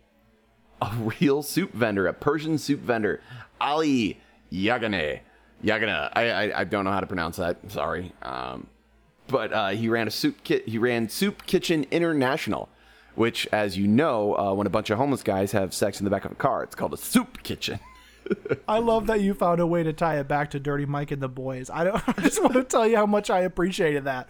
[0.82, 3.22] a real soup vendor, a Persian soup vendor,
[3.60, 4.20] Ali
[4.52, 5.22] Yagane.
[5.64, 6.12] Yagana.
[6.14, 7.58] I, I I don't know how to pronounce that.
[7.72, 8.12] Sorry.
[8.22, 8.68] Um,
[9.28, 10.68] but uh, he ran a soup kit.
[10.68, 12.70] He ran Soup Kitchen International,
[13.16, 16.12] which, as you know, uh, when a bunch of homeless guys have sex in the
[16.12, 17.80] back of a car, it's called a soup kitchen.
[18.68, 21.22] I love that you found a way to tie it back to Dirty Mike and
[21.22, 21.70] the boys.
[21.70, 22.02] I don't.
[22.08, 24.28] I just want to tell you how much I appreciated that.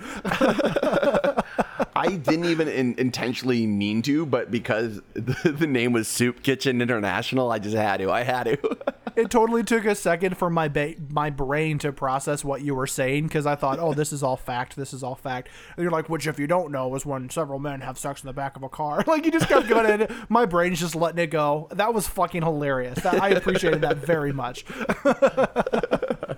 [1.97, 6.81] I didn't even in, intentionally mean to, but because the, the, name was Soup Kitchen
[6.81, 8.11] International, I just had to.
[8.11, 8.77] I had to.
[9.15, 12.87] it totally took a second for my ba- my brain to process what you were
[12.87, 14.75] saying because I thought, oh, this is all fact.
[14.75, 15.49] This is all fact.
[15.75, 18.27] And you're like, which if you don't know is when several men have sex in
[18.27, 19.03] the back of a car.
[19.07, 20.07] like you just kept going in.
[20.29, 21.67] My brain's just letting it go.
[21.71, 22.99] That was fucking hilarious.
[23.01, 24.65] That, I appreciated that very much.
[25.03, 26.37] a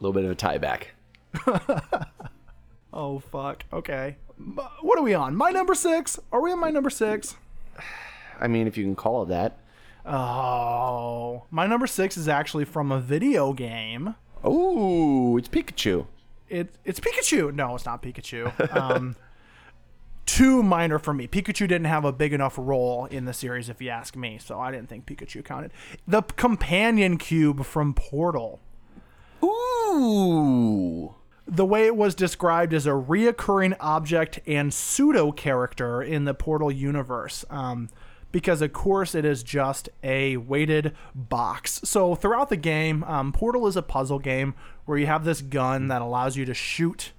[0.00, 0.94] little bit of a tie back.
[2.92, 3.64] Oh fuck.
[3.72, 4.16] Okay.
[4.80, 5.36] What are we on?
[5.36, 6.18] My number six?
[6.32, 7.36] Are we on my number six?
[8.40, 9.58] I mean, if you can call it that.
[10.06, 14.14] Oh, my number six is actually from a video game.
[14.42, 16.06] Oh, it's Pikachu.
[16.48, 17.54] It it's Pikachu.
[17.54, 18.74] No, it's not Pikachu.
[18.74, 19.14] Um,
[20.26, 21.28] too minor for me.
[21.28, 24.38] Pikachu didn't have a big enough role in the series, if you ask me.
[24.38, 25.72] So I didn't think Pikachu counted.
[26.08, 28.58] The companion cube from Portal.
[29.44, 31.14] Ooh
[31.50, 36.70] the way it was described as a reoccurring object and pseudo character in the Portal
[36.70, 37.44] universe.
[37.50, 37.88] Um,
[38.32, 41.80] because of course it is just a weighted box.
[41.82, 45.88] So throughout the game, um, Portal is a puzzle game where you have this gun
[45.88, 47.10] that allows you to shoot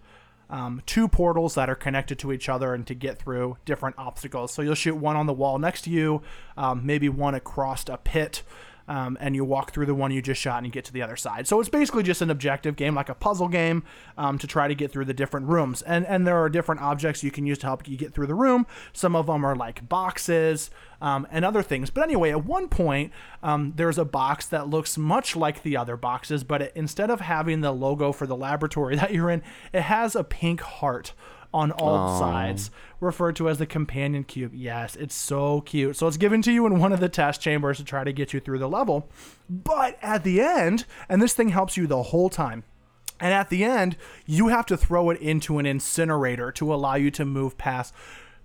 [0.49, 4.53] um, two portals that are connected to each other and to get through different obstacles.
[4.53, 6.21] So you'll shoot one on the wall next to you,
[6.55, 8.43] um, maybe one across a pit
[8.87, 11.01] um, and you walk through the one you just shot and you get to the
[11.01, 11.47] other side.
[11.47, 13.83] So it's basically just an objective game, like a puzzle game,
[14.17, 15.81] um, to try to get through the different rooms.
[15.81, 18.35] And and there are different objects you can use to help you get through the
[18.35, 18.65] room.
[18.93, 20.69] Some of them are like boxes
[21.01, 21.89] um, and other things.
[21.89, 25.97] But anyway, at one point, um, there's a box that looks much like the other
[25.97, 29.41] boxes, but it, instead of having the logo for the laboratory that you're in,
[29.73, 31.13] it has a pink heart
[31.53, 32.19] on all Aww.
[32.19, 34.53] sides, referred to as the companion cube.
[34.53, 35.97] Yes, it's so cute.
[35.97, 38.33] So it's given to you in one of the test chambers to try to get
[38.33, 39.09] you through the level.
[39.49, 42.63] But at the end, and this thing helps you the whole time.
[43.19, 47.11] And at the end, you have to throw it into an incinerator to allow you
[47.11, 47.93] to move past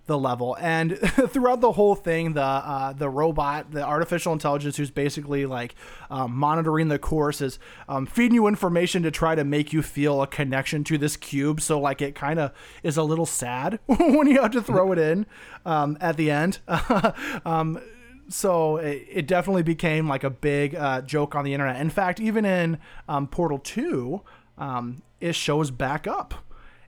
[0.07, 0.57] the level.
[0.61, 5.75] And throughout the whole thing, the uh, the robot, the artificial intelligence, who's basically like
[6.11, 10.23] um, monitoring the course, is um, feeding you information to try to make you feel
[10.23, 11.61] a connection to this cube.
[11.61, 14.99] So like it kind of is a little sad when you have to throw it
[14.99, 15.27] in
[15.65, 16.59] um, at the end.
[17.45, 17.81] Um,
[18.29, 21.81] so it, it, definitely became like a big uh, joke on the internet.
[21.81, 24.23] In fact, even in um, Portal Two,
[24.59, 26.35] um, it shows back up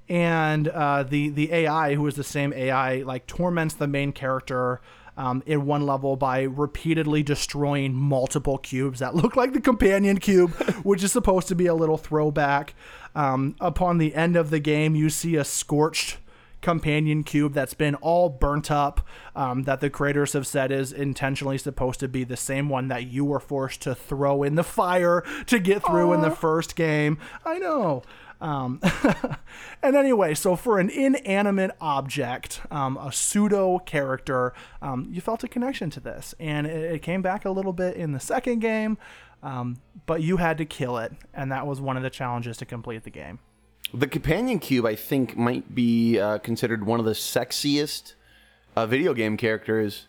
[0.09, 4.81] and uh, the the AI, who is the same AI, like torments the main character
[5.17, 10.53] um, in one level by repeatedly destroying multiple cubes that look like the companion cube,
[10.83, 12.75] which is supposed to be a little throwback.
[13.15, 16.19] Um, upon the end of the game, you see a scorched
[16.61, 21.59] companion cube that's been all burnt up um, that the creators have said is intentionally
[21.59, 25.23] supposed to be the same one that you were forced to throw in the fire
[25.47, 26.15] to get through Aww.
[26.17, 28.03] in the first game i know
[28.41, 28.81] um,
[29.83, 35.49] and anyway, so for an inanimate object, um, a pseudo character, um, you felt a
[35.49, 36.35] connection to this.
[36.39, 38.99] And it, it, came back a little bit in the second game,
[39.43, 41.13] um, but you had to kill it.
[41.35, 43.41] And that was one of the challenges to complete the game.
[43.93, 48.15] The companion cube, I think, might be uh, considered one of the sexiest
[48.77, 50.07] uh, video game characters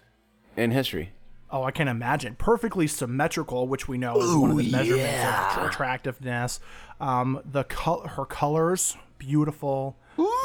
[0.57, 1.11] in history.
[1.51, 2.35] Oh, I can't imagine.
[2.35, 5.59] Perfectly symmetrical, which we know is Ooh, one of the measurements yeah.
[5.59, 6.59] of attractiveness.
[6.99, 9.97] Um, the col- her colors beautiful,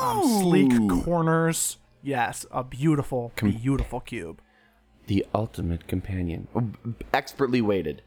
[0.02, 0.72] um, sleek
[1.04, 1.78] corners.
[2.02, 4.42] Yes, a beautiful, Com- beautiful cube.
[5.06, 6.68] The ultimate companion, oh,
[7.14, 8.02] expertly weighted.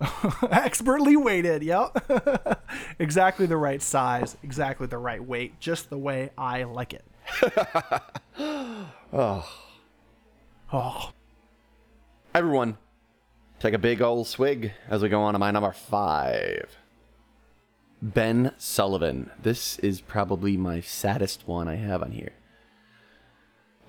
[0.50, 1.62] expertly weighted.
[1.62, 2.64] Yep,
[2.98, 7.04] exactly the right size, exactly the right weight, just the way I like it.
[9.12, 9.48] oh,
[10.72, 11.10] oh.
[12.36, 12.76] Everyone,
[13.60, 16.76] take a big old swig as we go on to my number five.
[18.02, 19.30] Ben Sullivan.
[19.42, 22.34] This is probably my saddest one I have on here.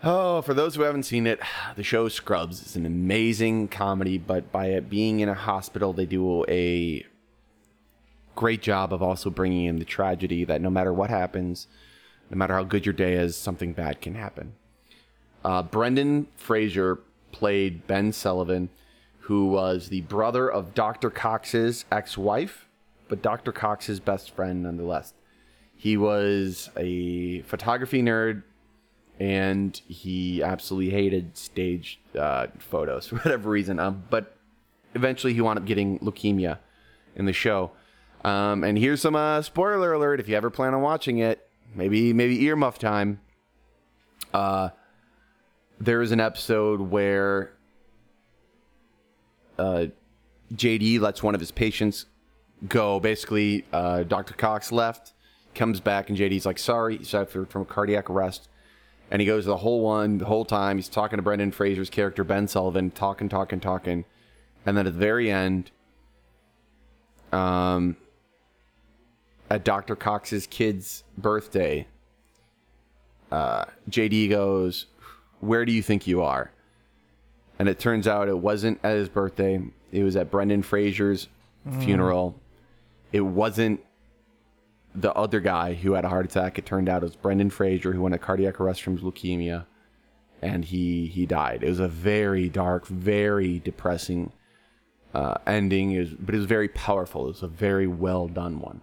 [0.02, 1.42] Oh, for those who haven't seen it,
[1.76, 6.06] the show Scrubs is an amazing comedy, but by it being in a hospital, they
[6.06, 7.06] do a
[8.38, 11.68] great job of also bringing in the tragedy that no matter what happens,
[12.30, 14.54] no matter how good your day is, something bad can happen.
[15.44, 17.00] Uh, Brendan Fraser
[17.32, 18.70] played Ben Sullivan,
[19.20, 21.10] who was the brother of Dr.
[21.10, 22.68] Cox's ex wife
[23.08, 23.52] but Dr.
[23.52, 25.14] Cox's best friend nonetheless.
[25.76, 28.44] He was a photography nerd
[29.20, 33.80] and he absolutely hated stage uh, photos for whatever reason.
[33.80, 34.38] Um, but
[34.96, 36.60] eventually he wound up getting leukemia
[37.16, 37.72] in the show.
[38.24, 41.48] Um, and here's some uh, spoiler alert if you ever plan on watching it.
[41.76, 43.20] Maybe maybe earmuff time.
[44.34, 44.70] Uh,
[45.80, 47.54] there is an episode where
[49.58, 49.88] uh,
[50.54, 52.06] JD lets one of his patients
[52.68, 53.00] go.
[53.00, 54.34] Basically, uh, Dr.
[54.34, 55.14] Cox left,
[55.56, 58.50] comes back, and JD's like, "Sorry, he's suffered from cardiac arrest."
[59.10, 60.78] And he goes the whole one, the whole time.
[60.78, 64.04] He's talking to Brendan Fraser's character Ben Sullivan, talking, talking, talking,
[64.66, 65.72] and then at the very end,
[67.32, 67.96] um,
[69.50, 69.96] at Dr.
[69.96, 71.88] Cox's kid's birthday,
[73.32, 74.88] uh, JD goes,
[75.40, 76.52] "Where do you think you are?"
[77.60, 79.62] And it turns out it wasn't at his birthday.
[79.92, 81.28] It was at Brendan Fraser's
[81.80, 82.40] funeral.
[83.12, 83.82] It wasn't
[84.96, 86.58] the other guy who had a heart attack.
[86.58, 89.66] It turned out it was Brendan Fraser who went a cardiac arrest from leukemia,
[90.42, 91.64] and he he died.
[91.64, 94.32] It was a very dark, very depressing
[95.14, 95.92] uh, ending.
[95.92, 97.26] It was, but it was very powerful.
[97.26, 98.82] It was a very well done one.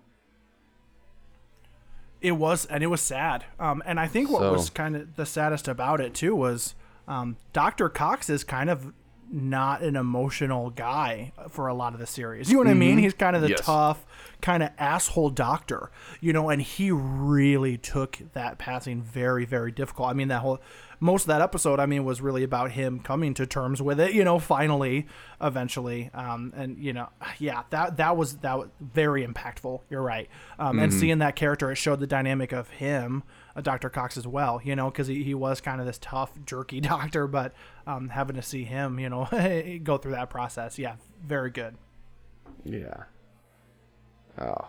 [2.24, 3.44] It was, and it was sad.
[3.60, 6.74] Um, and I think what So- was kind of the saddest about it too was
[7.06, 7.88] um, Dr.
[7.90, 8.92] Cox is kind of
[9.30, 12.48] not an emotional guy for a lot of the series.
[12.50, 12.98] You know what I mean?
[12.98, 13.60] He's kind of the Yes.
[13.62, 14.06] tough,
[14.40, 20.08] kind of asshole doctor, you know, and he really took that passing very, very difficult.
[20.08, 20.60] I mean, that whole
[21.00, 24.12] most of that episode, I mean, was really about him coming to terms with it,
[24.12, 25.06] you know, finally,
[25.40, 26.10] eventually.
[26.14, 29.80] Um, and you know, yeah, that that was that was very impactful.
[29.90, 30.28] You're right.
[30.58, 33.22] Um, and seeing that character, it showed the dynamic of him,
[33.56, 33.90] uh, Dr.
[33.90, 37.26] Cox as well, you know, because he, he was kind of this tough, jerky doctor,
[37.26, 37.52] but
[37.86, 39.28] um, having to see him, you know,
[39.82, 41.76] go through that process, yeah, very good.
[42.64, 43.04] Yeah.
[44.38, 44.68] Oh.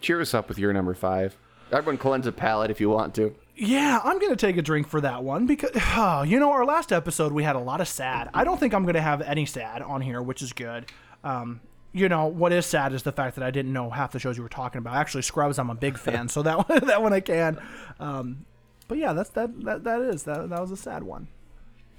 [0.00, 1.36] Cheer us up with your number five.
[1.72, 3.34] Everyone cleanse a palate if you want to.
[3.56, 5.70] Yeah, I'm gonna take a drink for that one because
[6.28, 8.28] you know our last episode we had a lot of sad.
[8.34, 10.90] I don't think I'm gonna have any sad on here, which is good.
[11.22, 11.60] Um,
[11.92, 14.36] you know what is sad is the fact that I didn't know half the shows
[14.36, 14.96] you were talking about.
[14.96, 17.58] Actually, Scrubs, I'm a big fan, so that one, that one I can.
[18.00, 18.44] Um,
[18.88, 21.28] but yeah, that's that that that is that that was a sad one.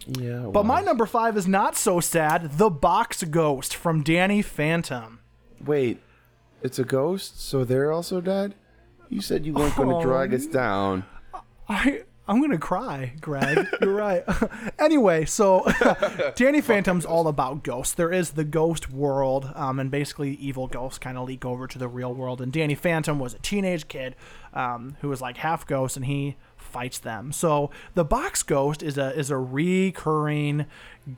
[0.07, 0.49] Yeah.
[0.51, 2.57] But my number five is not so sad.
[2.57, 5.21] The Box Ghost from Danny Phantom.
[5.63, 6.01] Wait,
[6.61, 8.55] it's a ghost, so they're also dead?
[9.09, 11.05] You said you weren't going Oh, to drag us down.
[11.67, 13.67] I I'm gonna cry, Greg.
[13.81, 14.23] You're right.
[14.79, 15.65] anyway, so
[16.35, 17.93] Danny Phantom's all about ghosts.
[17.93, 21.77] There is the ghost world, um, and basically evil ghosts kind of leak over to
[21.77, 22.41] the real world.
[22.41, 24.15] And Danny Phantom was a teenage kid
[24.53, 27.31] um, who was like half ghost, and he fights them.
[27.31, 30.65] So the box ghost is a is a recurring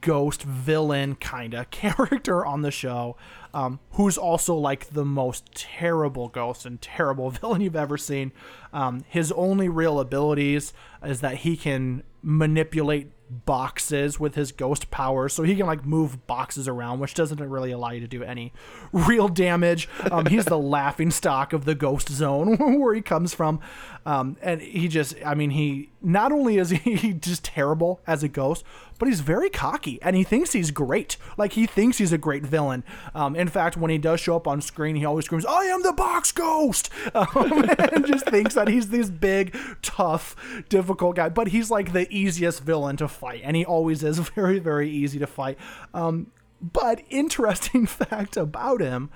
[0.02, 3.16] ghost villain kind of character on the show,
[3.58, 8.32] um, who's also like the most terrible ghost and terrible villain you've ever seen.
[8.72, 13.12] Um, his only real abilities is that he can manipulate
[13.46, 17.72] boxes with his ghost powers so he can like move boxes around which doesn't really
[17.72, 18.54] allow you to do any
[18.94, 23.60] real damage um, he's the laughing stock of the ghost zone where he comes from
[24.06, 28.28] um, and he just i mean he not only is he just terrible as a
[28.28, 28.64] ghost
[28.98, 31.18] but he's very cocky and he thinks he's great.
[31.38, 32.84] Like he thinks he's a great villain.
[33.14, 35.84] Um, in fact when he does show up on screen he always screams i am
[35.84, 36.90] the box ghost!
[37.18, 40.36] Um, and just thinks that he's this big tough
[40.70, 41.30] difficult guy.
[41.30, 45.20] But he's like the easiest villain to fight and he always is very very easy
[45.20, 45.58] to fight.
[45.94, 46.32] Um,
[46.62, 49.10] but interesting fact about him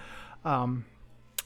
[0.43, 0.85] um,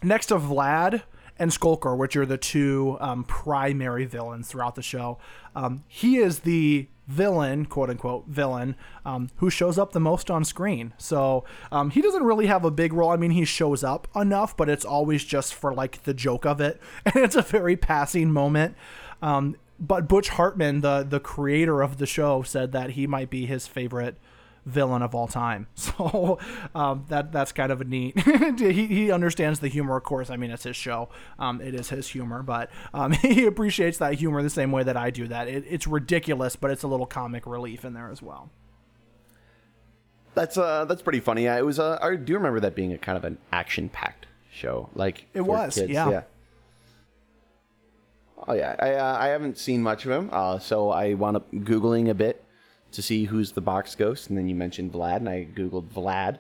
[0.02, 1.04] next to Vlad
[1.38, 5.18] and Skulker, which are the two um, primary villains throughout the show,
[5.56, 8.76] um, he is the villain, quote unquote villain,
[9.06, 10.94] um, who shows up the most on screen.
[10.98, 13.12] So um, he doesn't really have a big role.
[13.12, 16.62] I mean, he shows up enough, but it's always just for like the joke of
[16.62, 18.76] it, and it's a very passing moment.
[19.22, 23.46] Um, but Butch Hartman, the the creator of the show, said that he might be
[23.46, 24.18] his favorite
[24.66, 25.68] villain of all time.
[25.76, 26.40] So
[26.74, 28.20] um, that that's kind of a neat.
[28.60, 30.30] he he understands the humor, of course.
[30.30, 31.10] I mean, it's his show.
[31.40, 34.98] Um, it is his humor, but um, he appreciates that humor the same way that
[34.98, 35.28] I do.
[35.28, 38.50] That it, it's ridiculous, but it's a little comic relief in there as well.
[40.34, 41.44] That's uh, that's pretty funny.
[41.46, 41.80] Yeah, it was.
[41.80, 44.90] Uh, I do remember that being a kind of an action-packed show.
[44.96, 45.92] Like It was, kids.
[45.92, 46.24] yeah.
[48.48, 51.52] Oh yeah, I uh, I haven't seen much of him, uh, so I wound up
[51.52, 52.44] googling a bit
[52.96, 56.40] to see who's the box ghost, and then you mentioned Vlad, and I googled Vlad,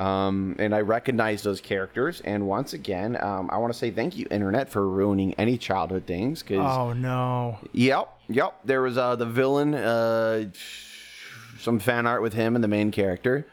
[0.00, 2.20] um, and I recognized those characters.
[2.24, 6.06] And once again, um, I want to say thank you, internet, for ruining any childhood
[6.06, 6.42] things.
[6.42, 7.58] Because Oh no!
[7.72, 8.54] Yep, yep.
[8.64, 10.50] There was uh, the villain, uh,
[11.58, 13.46] some fan art with him and the main character.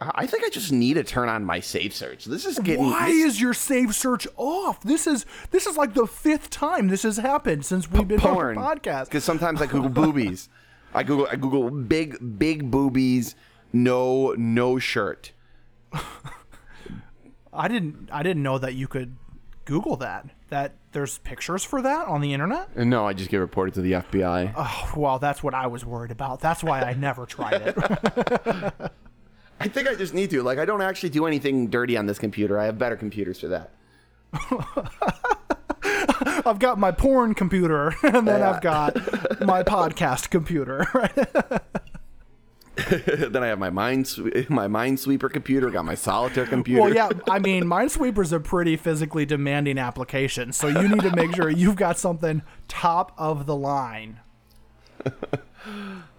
[0.00, 2.24] I I think I just need to turn on my save search.
[2.26, 2.84] This is getting.
[2.84, 4.80] Why this- is your save search off?
[4.82, 8.56] This is this is like the fifth time this has happened since we've been porn
[8.56, 9.06] on the podcast.
[9.06, 10.48] Because sometimes I Google boobies.
[10.94, 13.34] I Google I Google big big boobies,
[13.72, 15.32] no no shirt.
[17.52, 19.16] I didn't I didn't know that you could
[19.64, 20.26] Google that.
[20.48, 22.70] That there's pictures for that on the internet.
[22.74, 24.54] And no, I just get reported to the FBI.
[24.56, 26.40] Oh, well, that's what I was worried about.
[26.40, 27.76] That's why I never tried it.
[29.60, 30.42] I think I just need to.
[30.42, 32.58] Like I don't actually do anything dirty on this computer.
[32.58, 33.70] I have better computers for that.
[36.46, 38.94] I've got my porn computer, and then I've got
[39.40, 40.86] my podcast computer.
[40.94, 41.14] Right?
[43.32, 44.08] then I have my mind
[44.48, 46.80] my Minesweeper computer, got my solitaire computer.
[46.80, 51.34] Well, yeah, I mean, Minesweeper's a pretty physically demanding application, so you need to make
[51.34, 54.20] sure you've got something top of the line.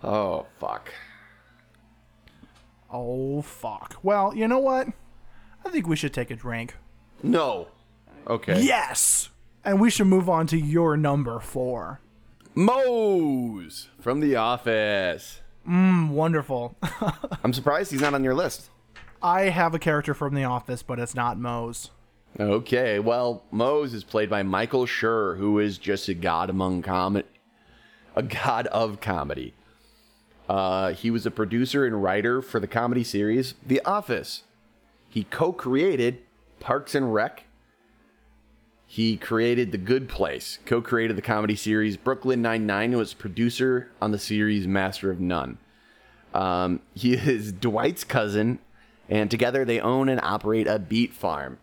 [0.04, 0.94] oh fuck.
[2.92, 3.96] Oh fuck.
[4.04, 4.90] Well, you know what?
[5.66, 6.76] I think we should take a drink.
[7.24, 7.70] No.
[8.28, 8.62] Okay.
[8.62, 9.30] Yes.
[9.64, 12.00] And we should move on to your number four.
[12.56, 15.42] Mose from The Office.
[15.68, 16.76] Mmm, wonderful.
[17.44, 18.70] I'm surprised he's not on your list.
[19.22, 21.92] I have a character from The Office, but it's not Mose.
[22.40, 27.28] Okay, well, Mose is played by Michael Schur, who is just a god among comedy,
[28.16, 29.54] a god of comedy.
[30.48, 34.44] Uh, he was a producer and writer for the comedy series The Office.
[35.10, 36.20] He co-created
[36.60, 37.44] Parks and Rec.
[38.92, 44.10] He created The Good Place, co-created the comedy series Brooklyn Nine-Nine, and was producer on
[44.10, 45.60] the series Master of None.
[46.34, 48.58] Um, he is Dwight's cousin,
[49.08, 51.60] and together they own and operate a beet farm.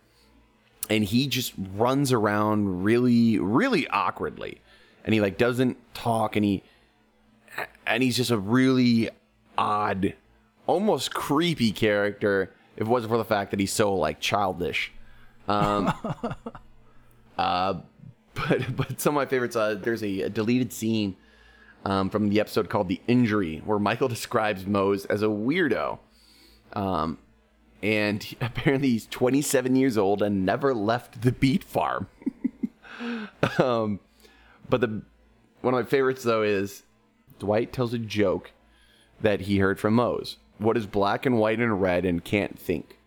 [0.89, 4.61] And he just runs around really, really awkwardly,
[5.05, 6.63] and he like doesn't talk, and he
[7.89, 9.11] and he's just a really
[9.59, 10.15] odd,
[10.69, 12.53] almost creepy character.
[12.77, 14.93] If it wasn't for the fact that he's so like childish.
[15.49, 15.93] Um,
[17.39, 17.75] uh,
[18.35, 19.57] but but some of my favorites.
[19.57, 21.17] Uh, there's a, a deleted scene
[21.85, 25.99] um, from the episode called "The Injury," where Michael describes Mose as a weirdo.
[26.73, 27.19] Um,
[27.83, 32.09] and he- apparently he's 27 years old and never left the beet farm.
[33.59, 34.01] um,
[34.69, 35.03] but the
[35.61, 36.83] one of my favorites though is
[37.39, 38.53] Dwight tells a joke
[39.21, 40.37] that he heard from Mose.
[40.59, 42.99] What is black and white and red and can't think?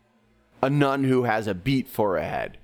[0.61, 2.57] A nun who has a beet for a head.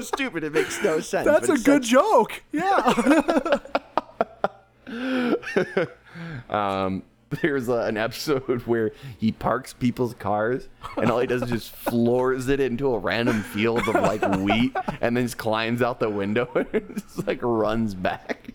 [0.00, 0.44] It's so stupid.
[0.44, 1.24] It makes no sense.
[1.26, 2.42] That's a good such- joke.
[2.52, 3.58] Yeah.
[6.48, 7.04] Um,
[7.42, 11.70] there's a, an episode where he parks people's cars and all he does is just
[11.70, 16.10] floors it into a random field of like wheat and then just climbs out the
[16.10, 18.48] window and just like runs back.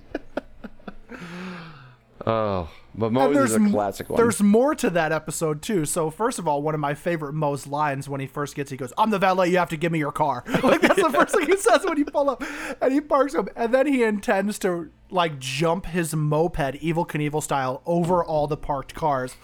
[2.28, 4.18] Oh, but Mose is a classic one.
[4.18, 5.86] There's more to that episode too.
[5.86, 8.78] So first of all, one of my favorite Mo's lines when he first gets, he
[8.78, 9.50] goes, "I'm the valet.
[9.50, 11.98] You have to give me your car." Like that's the first thing he says when
[11.98, 12.44] you pull up,
[12.82, 17.44] and he parks him, and then he intends to like jump his moped, Evel Knievel
[17.44, 19.36] style, over all the parked cars,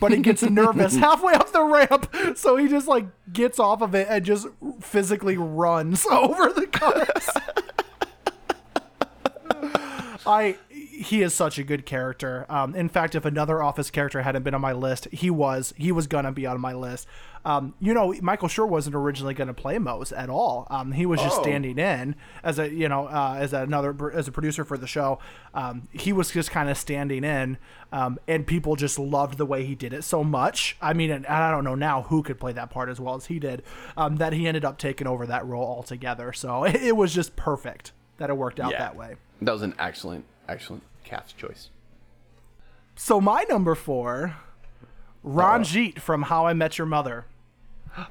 [0.00, 3.94] but he gets nervous halfway up the ramp, so he just like gets off of
[3.96, 4.46] it and just
[4.80, 7.28] physically runs over the cars.
[10.26, 10.58] I
[10.98, 12.44] he is such a good character.
[12.48, 15.92] Um, in fact, if another Office character hadn't been on my list, he was he
[15.92, 17.06] was gonna be on my list.
[17.44, 20.66] Um, you know, Michael Schur wasn't originally gonna play Mose at all.
[20.70, 21.42] Um, he was just Oh.
[21.42, 25.18] standing in as a you know uh, as another as a producer for the show.
[25.54, 27.58] Um, he was just kind of standing in,
[27.92, 30.76] um, and people just loved the way he did it so much.
[30.82, 33.26] I mean, and I don't know now who could play that part as well as
[33.26, 33.62] he did.
[33.96, 36.32] Um, that he ended up taking over that role altogether.
[36.32, 38.78] So it, it was just perfect that it worked out Yeah.
[38.80, 39.14] that way.
[39.40, 41.70] That was an excellent, excellent cast choice.
[42.94, 44.36] So my number four,
[45.22, 47.26] Ranjit from How I Met Your Mother.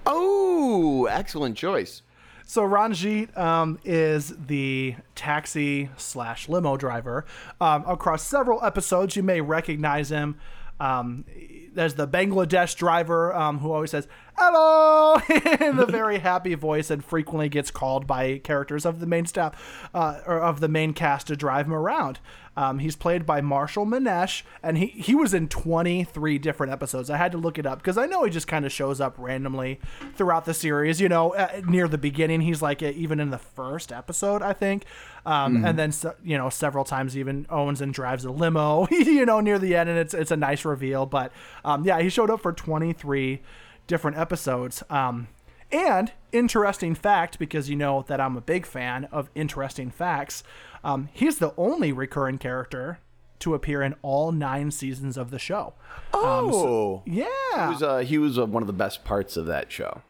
[0.05, 2.01] Oh, excellent choice.
[2.45, 7.25] So Ranjit um, is the taxi slash limo driver.
[7.61, 10.37] Um, across several episodes, you may recognize him.
[10.79, 11.25] Um,
[11.73, 14.07] there's the Bangladesh driver um, who always says
[14.37, 15.19] "hello"
[15.59, 19.89] in the very happy voice and frequently gets called by characters of the main staff
[19.93, 22.19] uh, or of the main cast to drive him around.
[22.57, 27.11] Um, he's played by Marshall Manesh, and he, he was in 23 different episodes.
[27.11, 29.13] I had to look it up because I know he just kind of shows up
[29.19, 29.79] randomly
[30.15, 30.99] throughout the series.
[30.99, 34.53] You know, uh, near the beginning, he's like uh, even in the first episode, I
[34.53, 34.85] think,
[35.23, 38.87] um, and then you know several times even owns and drives a limo.
[38.91, 41.05] you know, near the end, and it's it's a nice reveal.
[41.05, 41.31] But
[41.63, 43.39] um, yeah, he showed up for 23
[43.87, 44.83] different episodes.
[44.89, 45.27] Um,
[45.71, 50.43] and interesting fact, because you know that I'm a big fan of interesting facts,
[50.83, 52.99] um, he's the only recurring character
[53.39, 55.73] to appear in all nine seasons of the show.
[56.13, 57.25] Oh, Yeah.
[57.67, 60.01] he was, uh, he was uh, one of the best parts of that show,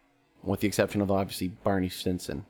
[0.43, 2.45] with the exception of obviously Barney Stinson.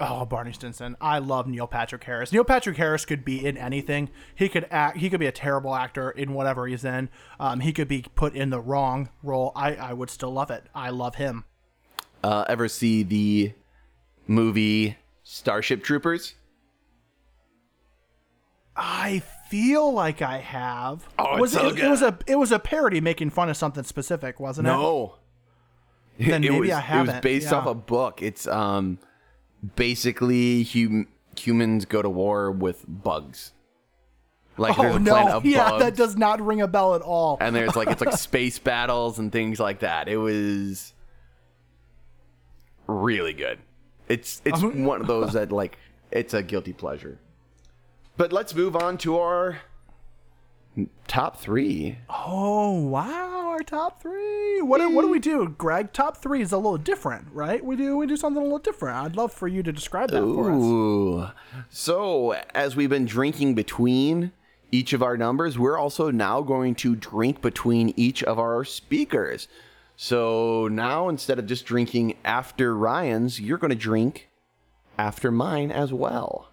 [0.00, 0.96] Oh, Barney Stinson.
[1.00, 2.32] I love Neil Patrick Harris.
[2.32, 4.10] Neil Patrick Harris could be in anything.
[4.34, 4.96] He could act.
[4.96, 7.08] He could be a terrible actor in whatever he's in.
[7.38, 9.52] Um, he could be put in the wrong role.
[9.54, 10.64] I, I would still love it.
[10.74, 11.44] I love him.
[12.24, 13.52] Uh, ever see the
[14.26, 16.34] movie Starship Troopers?
[18.76, 21.08] I feel like I have.
[21.18, 23.56] Oh, it's was so it, it was a it was a parody making fun of
[23.56, 24.70] something specific, wasn't it?
[24.70, 25.16] No.
[26.18, 27.08] Then it maybe was, I haven't.
[27.08, 27.58] It was based yeah.
[27.58, 28.22] off a book.
[28.22, 28.98] It's um
[29.76, 31.08] basically hum-
[31.38, 33.52] humans go to war with bugs.
[34.56, 35.40] Like there's Oh no!
[35.44, 37.38] Yeah, bugs, that does not ring a bell at all.
[37.40, 40.08] and there's like it's like space battles and things like that.
[40.08, 40.92] It was
[42.86, 43.58] really good.
[44.08, 45.78] It's it's one of those that like
[46.10, 47.18] it's a guilty pleasure.
[48.16, 49.58] But let's move on to our
[51.06, 51.98] top three.
[52.08, 54.60] Oh wow, our top three.
[54.60, 55.92] What do, what do we do, Greg?
[55.92, 57.64] Top three is a little different, right?
[57.64, 58.96] We do we do something a little different.
[58.96, 60.62] I'd love for you to describe that for us.
[60.62, 61.28] Ooh.
[61.70, 64.32] So, as we've been drinking between
[64.70, 69.48] each of our numbers, we're also now going to drink between each of our speakers.
[69.96, 74.28] So now instead of just drinking after Ryan's, you're going to drink
[74.98, 76.50] after mine as well.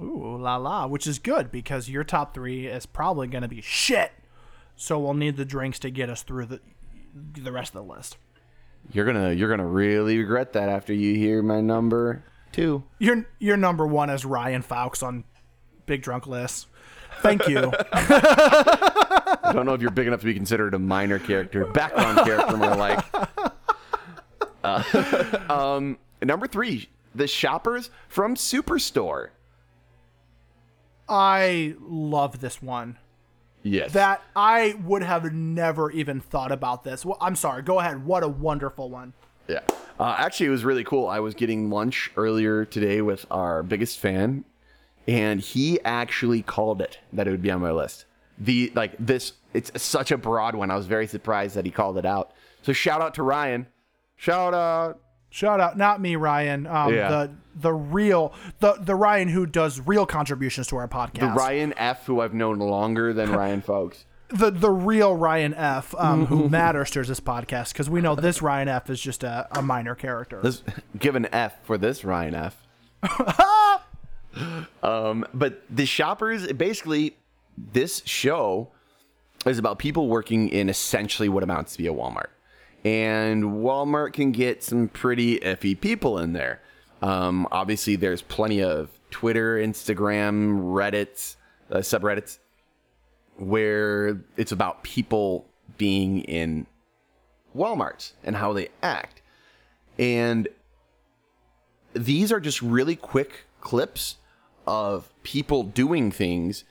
[0.00, 3.60] Ooh la la, which is good because your top three is probably going to be
[3.60, 4.12] shit.
[4.76, 6.60] So we'll need the drinks to get us through the
[7.14, 8.18] the rest of the list.
[8.92, 12.82] You're going to you're to really regret that after you hear my number 2.
[12.98, 15.24] Your your number one is Ryan Fawkes on
[15.86, 16.66] Big Drunk List.
[17.20, 17.72] Thank you.
[17.92, 22.56] I don't know if you're big enough to be considered a minor character, background character
[22.56, 23.04] more like.
[24.62, 29.30] Uh, um, number 3, The Shoppers from Superstore.
[31.08, 32.98] I love this one.
[33.62, 33.92] Yes.
[33.92, 37.04] That I would have never even thought about this.
[37.04, 37.62] Well, I'm sorry.
[37.62, 38.04] Go ahead.
[38.04, 39.12] What a wonderful one.
[39.48, 39.60] Yeah.
[39.98, 41.08] Uh, actually, it was really cool.
[41.08, 44.44] I was getting lunch earlier today with our biggest fan,
[45.08, 48.04] and he actually called it that it would be on my list.
[48.38, 50.70] The like this, it's such a broad one.
[50.70, 52.32] I was very surprised that he called it out.
[52.62, 53.66] So shout out to Ryan.
[54.16, 55.00] Shout out.
[55.36, 56.66] Shout out, not me, Ryan.
[56.66, 57.10] Um, Yeah.
[57.10, 61.34] The the real the the Ryan who does real contributions to our podcast.
[61.34, 64.06] The Ryan F, who I've known longer than Ryan Folks.
[64.28, 65.94] the the real Ryan F.
[65.98, 68.88] Um, who matters to this podcast because we know this Ryan F.
[68.88, 70.40] is just a, a minor character.
[70.42, 70.62] Let's
[70.98, 72.66] give an F for this Ryan F.
[74.82, 77.14] um, but the shoppers, basically,
[77.58, 78.70] this show
[79.44, 82.28] is about people working in essentially what amounts to be a Walmart.
[82.86, 86.62] And Walmart can get some pretty iffy people in there.
[87.02, 91.34] Um, obviously, there's plenty of Twitter, Instagram, Reddit,
[91.68, 92.38] uh, subreddits
[93.38, 96.68] where it's about people being in
[97.56, 99.20] Walmarts and how they act.
[99.98, 100.46] And
[101.92, 104.18] these are just really quick clips
[104.64, 106.62] of people doing things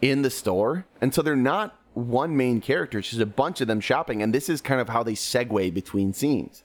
[0.00, 0.86] in the store.
[1.00, 4.22] And so they're not one main character, it's just a bunch of them shopping.
[4.22, 6.64] And this is kind of how they segue between scenes.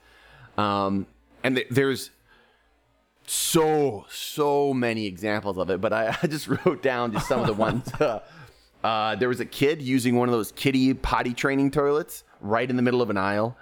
[0.57, 1.07] Um,
[1.43, 2.11] and th- there's
[3.25, 7.47] so, so many examples of it, but I, I just wrote down just some of
[7.47, 7.89] the ones.
[7.99, 8.19] Uh,
[8.83, 12.75] uh, there was a kid using one of those kitty potty training toilets right in
[12.75, 13.57] the middle of an aisle.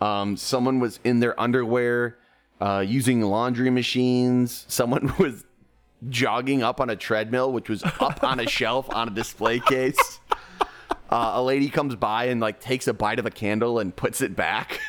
[0.00, 2.18] Um, someone was in their underwear
[2.60, 4.66] uh, using laundry machines.
[4.68, 5.44] Someone was
[6.08, 10.20] jogging up on a treadmill, which was up on a shelf on a display case.
[11.10, 14.20] Uh, a lady comes by and like takes a bite of a candle and puts
[14.20, 14.80] it back.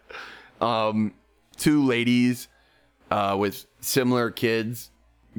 [0.60, 1.12] um,
[1.56, 2.48] two ladies
[3.10, 4.90] uh, with similar kids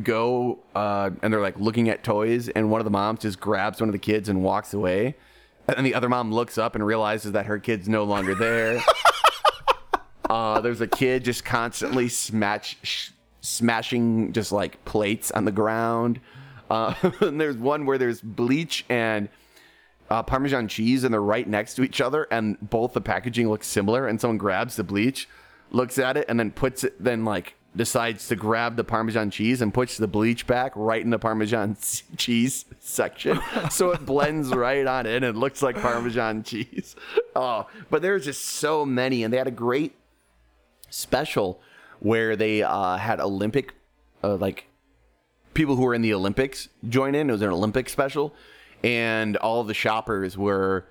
[0.03, 3.79] go uh, and they're like looking at toys, and one of the moms just grabs
[3.79, 5.15] one of the kids and walks away.
[5.67, 8.81] And the other mom looks up and realizes that her kid's no longer there.
[10.29, 13.09] uh, there's a kid just constantly smash, sh-
[13.41, 16.21] smashing just like plates on the ground.
[16.69, 19.27] Uh, and there's one where there's bleach and
[20.09, 23.67] uh, Parmesan cheese, and they're right next to each other, and both the packaging looks
[23.67, 24.07] similar.
[24.07, 25.27] And someone grabs the bleach,
[25.71, 29.61] looks at it, and then puts it, then like decides to grab the Parmesan cheese
[29.61, 31.77] and puts the bleach back right in the Parmesan
[32.17, 33.39] cheese section,
[33.69, 36.95] so it blends right on in and looks like Parmesan cheese.
[37.39, 39.93] Oh, but there's just so many, and they had a great
[40.89, 41.61] special
[41.99, 43.75] where they uh, had Olympic,
[44.23, 44.65] uh, like
[45.53, 47.29] people who were in the Olympics join in.
[47.29, 48.33] It was an Olympic special,
[48.83, 50.85] and all the shoppers were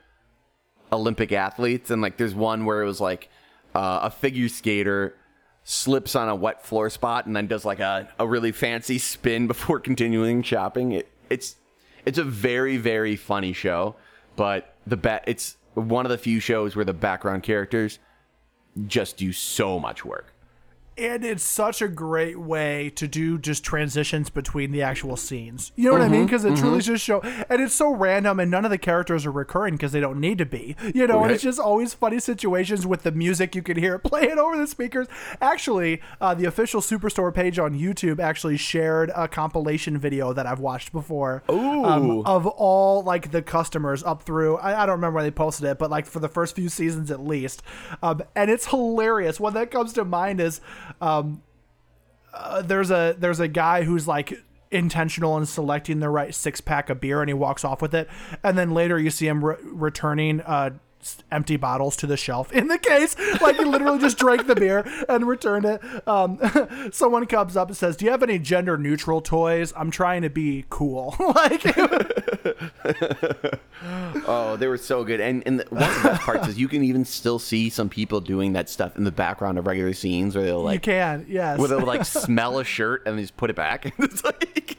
[0.93, 1.91] Olympic athletes.
[1.91, 3.29] And like, there's one where it was like
[3.75, 5.17] uh, a figure skater
[5.65, 9.47] slips on a wet floor spot and then does like a, a really fancy spin
[9.49, 10.93] before continuing shopping.
[10.93, 11.57] It, it's
[12.05, 13.97] it's a very very funny show,
[14.37, 17.99] but the ba- it's one of the few shows where the background characters
[18.87, 20.33] just do so much work.
[20.99, 25.73] And it's such a great way to do just transitions between the actual scenes.
[25.77, 26.27] You know what I mean?
[26.27, 29.33] Because it truly just show, and it's so random, and none of the characters are
[29.33, 30.77] recurring because they don't need to be.
[30.95, 33.55] You know, and it's just always funny situations with the music.
[33.55, 35.07] You can hear playing over the speakers.
[35.41, 40.61] Actually, uh, the official Superstore page on YouTube actually shared a compilation video that I've
[40.61, 41.43] watched before.
[41.51, 41.85] Ooh.
[41.85, 45.69] um, of all like the customers up through I, I don't remember when they posted
[45.69, 47.63] it but like for the first few seasons at least
[48.03, 50.61] um, and it's hilarious one that comes to mind is
[51.01, 51.43] um,
[52.33, 54.39] uh, there's a there's a guy who's like
[54.71, 58.09] intentional in selecting the right six pack of beer and he walks off with it.
[58.43, 60.71] And then later you see him re- returning uh
[61.31, 62.53] empty bottles to the shelf.
[62.57, 65.81] In the case like he literally just drank the beer and returned it.
[66.09, 66.41] Um
[66.93, 69.73] someone comes up and says do you have any gender neutral toys?
[69.77, 71.15] I'm trying to be cool.
[71.37, 71.63] Like
[74.29, 75.21] Oh, they were so good.
[75.21, 77.89] And, and the, one of the best parts is you can even still see some
[77.89, 81.27] people doing that stuff in the background of regular scenes where they'll like you can
[81.29, 83.93] yes where they'll like smell a shirt and just put it back.
[83.99, 84.77] it's like,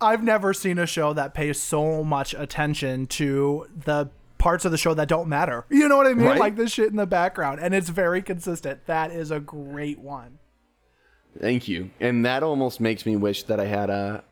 [0.00, 4.08] I've never seen a show that pays so much attention to the
[4.38, 5.66] parts of the show that don't matter.
[5.68, 6.26] You know what I mean?
[6.26, 6.40] Right.
[6.40, 8.86] Like the shit in the background, and it's very consistent.
[8.86, 10.38] That is a great one.
[11.38, 11.90] Thank you.
[12.00, 14.24] And that almost makes me wish that I had a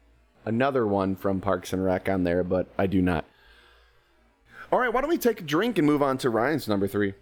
[0.44, 3.24] another one from Parks and Rec on there, but I do not.
[4.72, 7.14] All right, why don't we take a drink and move on to Ryan's number three?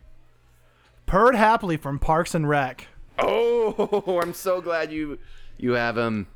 [1.06, 2.86] Perd Hapley from Parks and Rec.
[3.18, 5.18] Oh, I'm so glad you
[5.58, 6.28] you have him.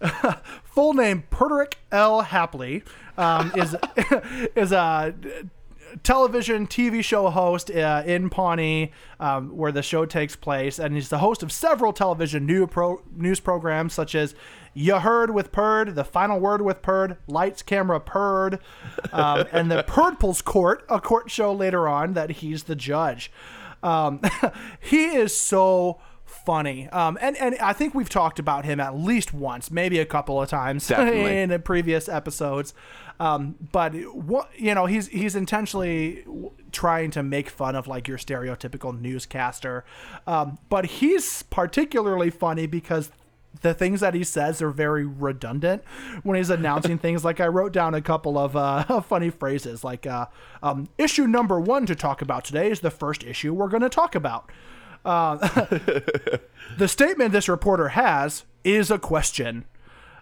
[0.64, 2.22] Full name Perdrick L.
[2.22, 2.82] Hapley
[3.16, 3.76] um, is
[4.56, 5.14] is a
[6.02, 11.08] television TV show host uh, in Pawnee, um, where the show takes place, and he's
[11.08, 14.34] the host of several television new pro- news programs such as
[14.74, 18.58] "You Heard with Perd," "The Final Word with Perd," "Lights, Camera, Perd,"
[19.12, 23.30] um, and the Purdple's Court, a court show later on that he's the judge.
[23.82, 24.20] Um,
[24.80, 26.00] he is so
[26.32, 26.88] funny.
[26.88, 30.40] Um, and, and I think we've talked about him at least once, maybe a couple
[30.40, 32.74] of times in the previous episodes.
[33.20, 36.24] Um, but what you know, he's he's intentionally
[36.72, 39.84] trying to make fun of like your stereotypical newscaster.
[40.26, 43.10] Um, but he's particularly funny because
[43.62, 45.82] the things that he says are very redundant
[46.22, 47.24] when he's announcing things.
[47.24, 50.26] Like I wrote down a couple of uh, funny phrases, like uh,
[50.62, 53.88] um, issue number one to talk about today is the first issue we're going to
[53.88, 54.50] talk about.
[55.04, 55.36] Uh,
[56.78, 59.64] the statement this reporter has is a question.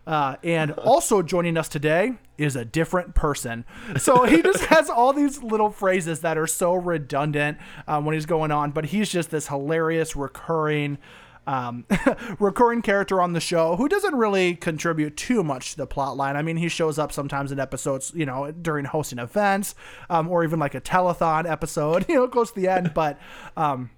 [0.07, 3.64] Uh, and also joining us today is a different person.
[3.99, 8.26] So he just has all these little phrases that are so redundant um, when he's
[8.26, 10.99] going on, but he's just this hilarious recurring.
[11.47, 11.86] Um,
[12.38, 16.36] recurring character on the show who doesn't really contribute too much to the plot line.
[16.36, 19.74] I mean, he shows up sometimes in episodes, you know, during hosting events,
[20.09, 22.93] um, or even like a telethon episode, you know, close to the end.
[22.95, 23.18] But
[23.57, 23.91] um,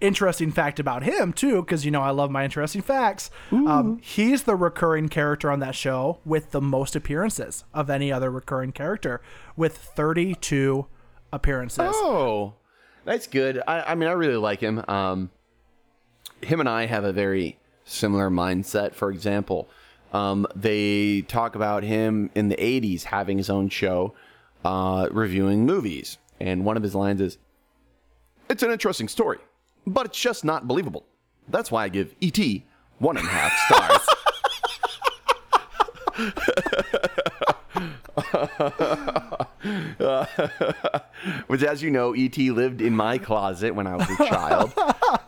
[0.00, 4.42] interesting fact about him too because you know i love my interesting facts um, he's
[4.42, 9.22] the recurring character on that show with the most appearances of any other recurring character
[9.56, 10.86] with 32
[11.32, 12.54] appearances Oh,
[13.06, 13.62] that's good.
[13.66, 14.84] I, I mean, I really like him.
[14.88, 15.30] Um,
[16.42, 18.94] him and I have a very similar mindset.
[18.94, 19.68] For example,
[20.12, 24.14] um, they talk about him in the 80s having his own show
[24.64, 26.18] uh, reviewing movies.
[26.40, 27.38] And one of his lines is
[28.48, 29.38] It's an interesting story,
[29.86, 31.04] but it's just not believable.
[31.48, 32.64] That's why I give E.T.
[32.98, 34.00] one and a half stars.
[41.46, 42.50] Which, as you know, E.T.
[42.50, 44.72] lived in my closet when I was a child.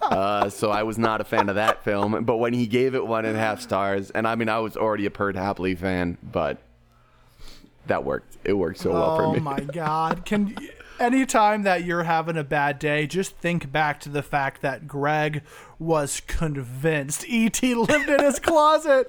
[0.09, 2.25] Uh, so I was not a fan of that film.
[2.25, 4.75] But when he gave it one and a half stars, and I mean, I was
[4.75, 6.57] already a Perd Hapley fan, but
[7.89, 8.39] that worked.
[8.43, 9.39] It worked so well for me.
[9.39, 10.57] oh my god can
[11.01, 15.43] anytime that you're having a bad day just think back to the fact that greg
[15.79, 19.07] was convinced et lived in his closet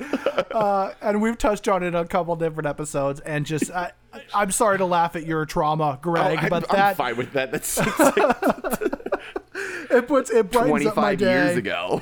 [0.54, 3.92] uh, and we've touched on it a couple different episodes and just I,
[4.34, 7.34] i'm sorry to laugh at your trauma greg Oh, I, but I'm that fine with
[7.34, 7.52] that.
[7.52, 7.78] That's
[9.92, 12.02] it puts it brightens up my 25 day years ago.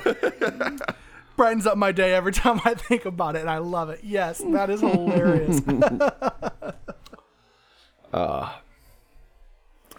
[1.36, 4.00] brightens up my day every time I think about it, and I love it.
[4.02, 5.60] Yes, that is hilarious.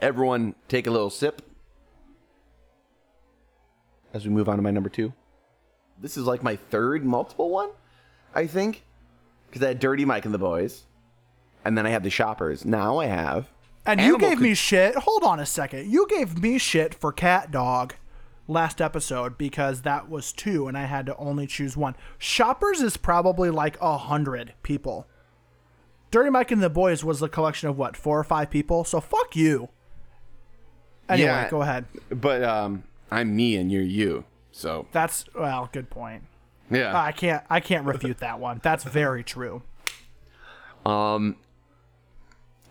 [0.02, 1.42] Everyone, take a little sip
[4.14, 5.14] as we move on to my number two.
[6.02, 7.70] This is like my third multiple one,
[8.34, 8.84] I think,
[9.48, 10.84] because I had Dirty Mike and the Boys,
[11.66, 12.64] and then I had the Shoppers.
[12.64, 13.50] Now I have.
[13.86, 14.96] and you gave me shit.
[14.96, 15.92] Hold on a second.
[15.92, 17.92] You gave me shit for CatDog
[18.48, 21.96] last episode because that was two, and I had to only choose one.
[22.18, 25.06] Shoppers is probably like a hundred people.
[26.10, 28.86] Dirty Mike and the Boys was a collection of what four or five people.
[28.86, 29.70] So fuck you.
[31.10, 31.50] Anyway, Yeah.
[31.50, 31.86] go ahead.
[32.10, 34.24] But um, I'm me and you're you.
[34.52, 36.24] So That's well, good point.
[36.70, 36.98] yeah.
[37.00, 38.60] I can't I can't refute that one.
[38.64, 39.62] That's very true.
[40.86, 41.36] Um,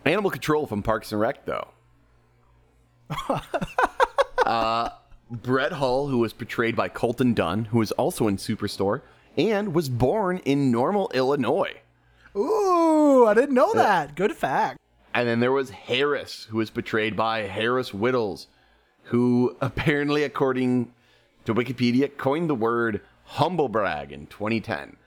[0.05, 1.67] animal control from Parks and Rec, though.
[4.45, 4.89] uh,
[5.31, 9.01] Brett Hull, who was portrayed by Colton Dunn, who was also in Superstore
[9.37, 11.73] and was born in Normal, Illinois.
[12.35, 14.15] Ooh, I didn't know that.
[14.15, 14.79] Good fact.
[15.13, 18.47] And then there was Harris, who was portrayed by Harris Wittels,
[19.03, 20.93] who apparently, according
[21.45, 24.97] to Wikipedia, coined the word humble brag in 2010.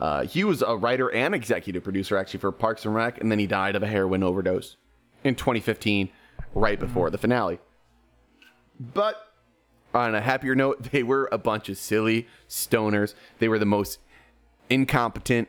[0.00, 3.38] Uh, he was a writer and executive producer actually for Parks and Rec, and then
[3.38, 4.76] he died of a heroin overdose
[5.22, 6.08] in 2015,
[6.54, 7.60] right before the finale.
[8.80, 9.28] But
[9.94, 13.14] on a happier note, they were a bunch of silly stoners.
[13.38, 14.00] They were the most
[14.68, 15.48] incompetent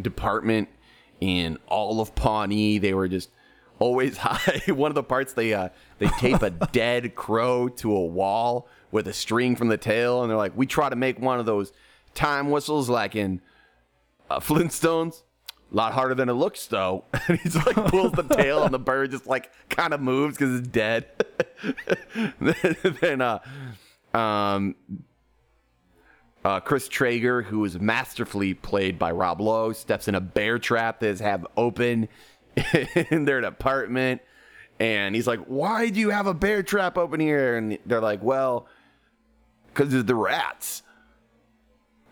[0.00, 0.68] department
[1.20, 2.78] in all of Pawnee.
[2.78, 3.30] They were just
[3.78, 4.72] always high.
[4.72, 9.08] One of the parts they uh, they tape a dead crow to a wall with
[9.08, 11.72] a string from the tail, and they're like, "We try to make one of those
[12.14, 13.40] time whistles like in
[14.30, 15.22] uh, Flintstones."
[15.70, 17.04] A lot harder than it looks, though.
[17.28, 20.60] And he's like pulls the tail, and the bird just like kind of moves because
[20.60, 21.04] it's dead.
[23.02, 23.38] then, uh,
[24.14, 24.74] um,
[26.44, 31.00] uh, Chris Traeger, who is masterfully played by Rob Lowe, steps in a bear trap
[31.00, 32.08] that is have open
[33.10, 34.22] in their apartment.
[34.80, 37.56] And he's like, Why do you have a bear trap open here?
[37.56, 38.68] And they're like, Well,
[39.66, 40.82] because of the rats.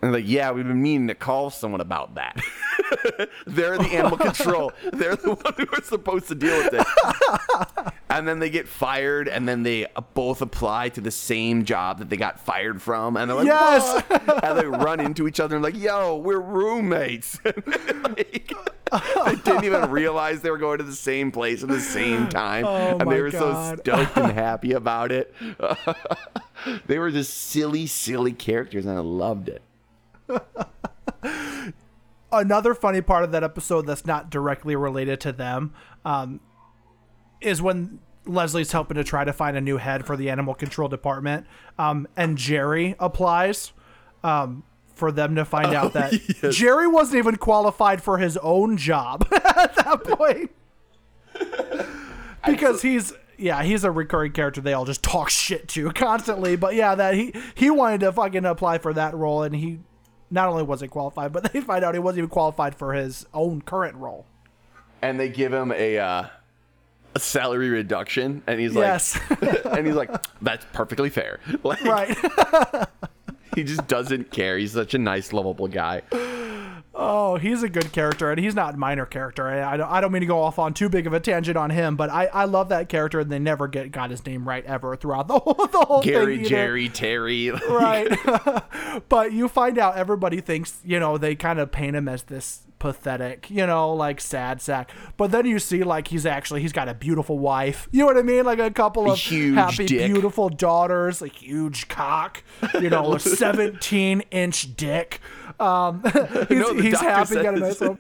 [0.03, 2.41] And like, Yeah, we've been meaning to call someone about that.
[3.47, 4.73] they're the animal control.
[4.93, 7.93] They're the one who are supposed to deal with it.
[8.11, 11.99] and then they get fired, and then they uh, both apply to the same job
[11.99, 14.03] that they got fired from, and they're like, Yes!
[14.09, 18.37] "What?" and they run into each other and like, "Yo, we're roommates." Like,
[19.25, 22.65] they didn't even realize they were going to the same place at the same time,
[22.65, 25.35] Oh and they were so stoked and happy about it.
[26.87, 29.63] they were just silly, silly characters, and I loved it.
[32.33, 35.73] Another funny part of that episode that's not directly related to them
[36.05, 36.41] um,
[37.41, 40.89] is when Leslie's helping to try to find a new head for the animal control
[40.89, 41.47] department,
[41.79, 43.73] um, and Jerry applies
[44.25, 44.65] um,
[44.95, 46.13] for them to find out that
[46.43, 46.57] yes.
[46.57, 50.51] Jerry wasn't even qualified for his own job at that point
[52.47, 56.75] because he's yeah he's a recurring character they all just talk shit to constantly but
[56.75, 59.79] yeah that he he wanted to fucking apply for that role and he
[60.31, 63.61] not only wasn't qualified but they find out he wasn't even qualified for his own
[63.63, 64.27] current role
[65.03, 66.27] and they give him a uh,
[67.15, 69.19] a salary reduction, and he's Yes.
[69.31, 70.11] like, and he's like,
[70.43, 71.41] that's perfectly fair.
[71.63, 72.17] Like, right
[73.55, 74.59] he just doesn't care.
[74.59, 76.03] He's such a nice, lovable guy.
[76.99, 80.01] Oh he's a good character and he's not a minor character I, I, don't, I
[80.01, 82.27] don't mean to go off on too big of a tangent on him but I,
[82.27, 85.39] I love that character and they never get got his name right ever throughout the
[85.39, 86.47] whole, the whole Gary, thing.
[86.47, 87.51] Jerry, Terry.
[87.69, 88.09] right
[89.09, 92.63] but you find out everybody thinks you know they kind of paint him as this
[92.79, 96.89] pathetic you know like sad sack but then you see like he's actually he's got
[96.89, 100.07] a beautiful wife you know what i mean like a couple of huge happy dick.
[100.13, 102.43] beautiful daughters a huge cock
[102.81, 105.21] you know a 17 inch dick
[105.59, 106.03] um
[106.49, 107.99] he's, No, he's happy got a nice one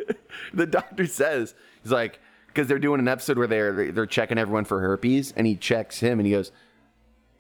[0.52, 2.20] the doctor says he's like
[2.56, 6.00] because they're doing an episode where they're they're checking everyone for herpes, and he checks
[6.00, 6.52] him, and he goes,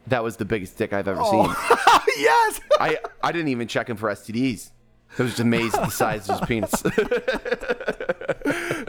[0.08, 1.46] "That was the biggest dick I've ever seen."
[2.18, 4.72] yes I I didn't even check him for STDs.
[5.18, 6.82] I was just amazed at the size of his penis.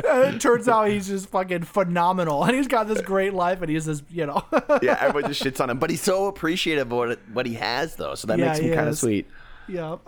[0.09, 3.69] And it turns out he's just fucking phenomenal and he's got this great life and
[3.69, 4.43] he's this you know
[4.82, 7.95] yeah, everyone just shits on him, but he's so appreciative of what what he has,
[7.95, 8.15] though.
[8.15, 9.28] So that Yeah, makes him kind of sweet.
[9.67, 9.99] Yep.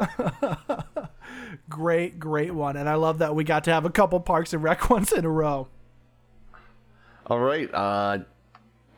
[1.69, 2.77] great, great one.
[2.77, 5.25] And I love that we got to have a couple Parks and Rec ones in
[5.25, 5.67] a row.
[7.27, 8.19] All right, uh,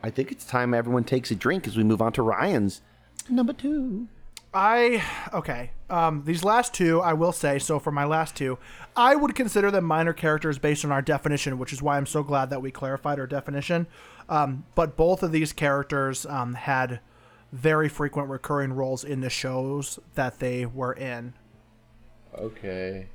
[0.04, 2.82] I think it's time everyone takes a drink as we move on to Ryan's
[3.30, 4.08] number two.
[4.54, 5.72] I okay.
[5.90, 7.58] Um, these last two, I will say.
[7.60, 8.58] So for my last two,
[8.96, 12.24] I would consider them minor characters based on our definition, which is why I'm so
[12.24, 13.88] glad that we clarified our definition.
[14.28, 17.00] Um, but both of these characters um, had
[17.52, 21.34] very frequent recurring roles in the shows that they were in.
[22.38, 23.08] Okay.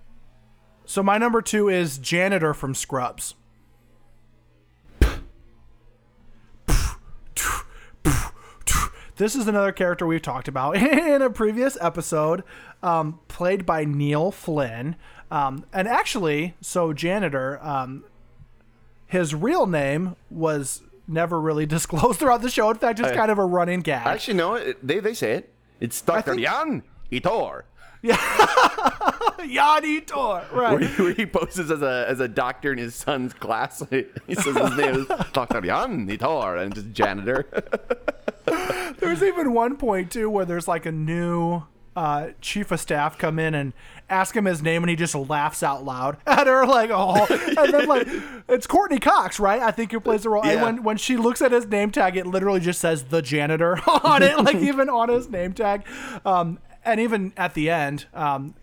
[0.85, 3.35] So my number two is janitor from Scrubs.
[9.17, 12.43] This is another character we've talked about in a previous episode,
[12.83, 14.97] um, played by Neil Flynn.
[15.31, 18.05] Um, and actually, so janitor, um,
[19.07, 22.69] his real name was never really disclosed throughout the show.
[22.71, 24.07] In fact, it's I- kind of a running gag.
[24.07, 25.53] Actually, no, it, they they say it.
[25.81, 27.63] It's Doctor think- Jan Itor.
[29.41, 30.81] Yaditor, Where right?
[30.81, 33.83] he, where he poses as a as a doctor in his son's class.
[33.91, 34.05] He
[34.35, 37.47] says his name is Doctor Jan Itor, and just janitor.
[38.99, 41.63] There's even one point too where there's like a new
[41.97, 43.73] uh, chief of staff come in and
[44.09, 47.73] ask him his name, and he just laughs out loud at her, like, "Oh!" And
[47.73, 48.07] then like
[48.49, 49.61] it's Courteney Cox, right?
[49.61, 50.45] I think who plays the role.
[50.45, 53.79] And when when she looks at his name tag, it literally just says the janitor
[54.05, 55.87] on it, like even on his name tag.
[56.25, 58.55] Um, and even at the end, um,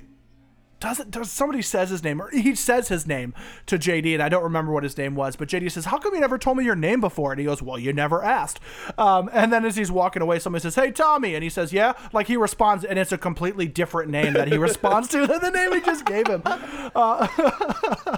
[0.83, 3.33] does it does somebody says his name or he says his name
[3.67, 6.13] to JD and I don't remember what his name was but JD says how come
[6.13, 7.31] you never told me your name before?
[7.31, 8.59] And he goes well you never asked.
[8.97, 11.93] Um, and then as he's walking away somebody says hey Tommy and he says yeah
[12.11, 15.51] like he responds and it's a completely different name that he responds to than the
[15.51, 16.41] name he just gave him.
[16.45, 18.17] Uh,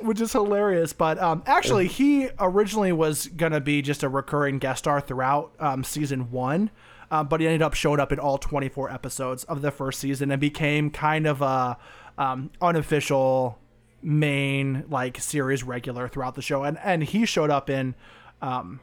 [0.00, 0.92] which is hilarious.
[0.92, 5.84] But um, actually, he originally was gonna be just a recurring guest star throughout um,
[5.84, 6.70] season one,
[7.10, 10.30] uh, but he ended up showing up in all 24 episodes of the first season
[10.30, 11.78] and became kind of a
[12.16, 13.58] um, unofficial
[14.02, 16.64] main like series regular throughout the show.
[16.64, 17.94] And and he showed up in
[18.42, 18.80] um,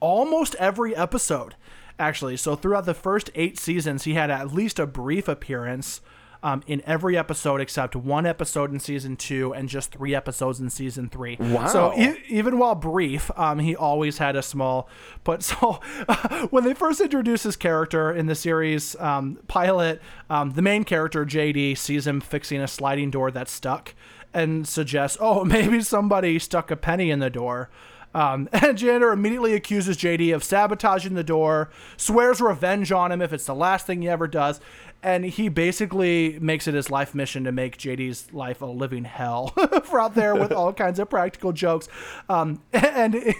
[0.00, 1.54] almost every episode,
[1.98, 2.36] actually.
[2.36, 6.00] So throughout the first eight seasons, he had at least a brief appearance
[6.42, 10.70] um, in every episode except one episode in season two and just three episodes in
[10.70, 11.36] season three.
[11.38, 11.66] Wow.
[11.66, 14.88] So e- even while brief, um, he always had a small.
[15.24, 15.80] But so
[16.50, 21.24] when they first introduced his character in the series um, pilot, um, the main character
[21.24, 23.94] JD sees him fixing a sliding door that's stuck
[24.34, 27.70] and suggests, "Oh, maybe somebody stuck a penny in the door."
[28.14, 33.32] Um, and Janitor immediately accuses JD of sabotaging the door, swears revenge on him if
[33.32, 34.60] it's the last thing he ever does,
[35.02, 39.48] and he basically makes it his life mission to make JD's life a living hell
[39.84, 41.88] for out there with all kinds of practical jokes.
[42.28, 43.34] Um, and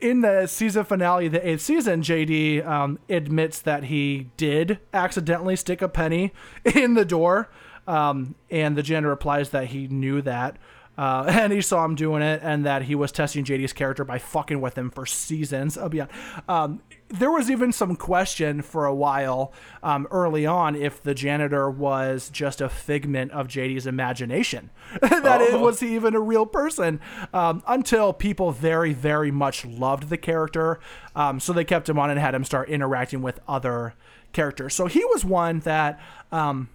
[0.00, 5.82] in the season finale, the eighth season, JD um, admits that he did accidentally stick
[5.82, 6.32] a penny
[6.74, 7.50] in the door,
[7.86, 10.56] um, and the janitor replies that he knew that.
[10.98, 14.18] Uh, and he saw him doing it, and that he was testing JD's character by
[14.18, 15.76] fucking with him for seasons.
[15.76, 16.10] Of beyond.
[16.48, 19.52] Um, there was even some question for a while
[19.82, 24.70] um, early on if the janitor was just a figment of JD's imagination.
[25.00, 27.00] that it was he even a real person
[27.34, 30.78] um, until people very, very much loved the character.
[31.16, 33.94] Um, so they kept him on and had him start interacting with other
[34.32, 34.74] characters.
[34.74, 36.00] So he was one that.
[36.30, 36.68] Um,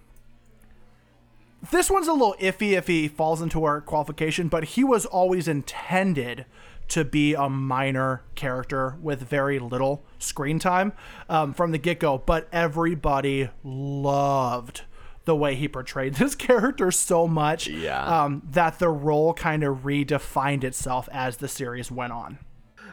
[1.70, 5.48] this one's a little iffy if he falls into our qualification, but he was always
[5.48, 6.44] intended
[6.88, 10.92] to be a minor character with very little screen time
[11.28, 12.18] um, from the get go.
[12.18, 14.82] But everybody loved
[15.24, 18.04] the way he portrayed this character so much Yeah.
[18.24, 22.38] um, that the role kind of redefined itself as the series went on.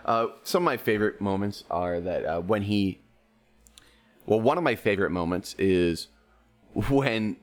[0.05, 2.99] Uh, some of my favorite moments are that uh, when he,
[4.25, 6.07] well, one of my favorite moments is
[6.89, 7.37] when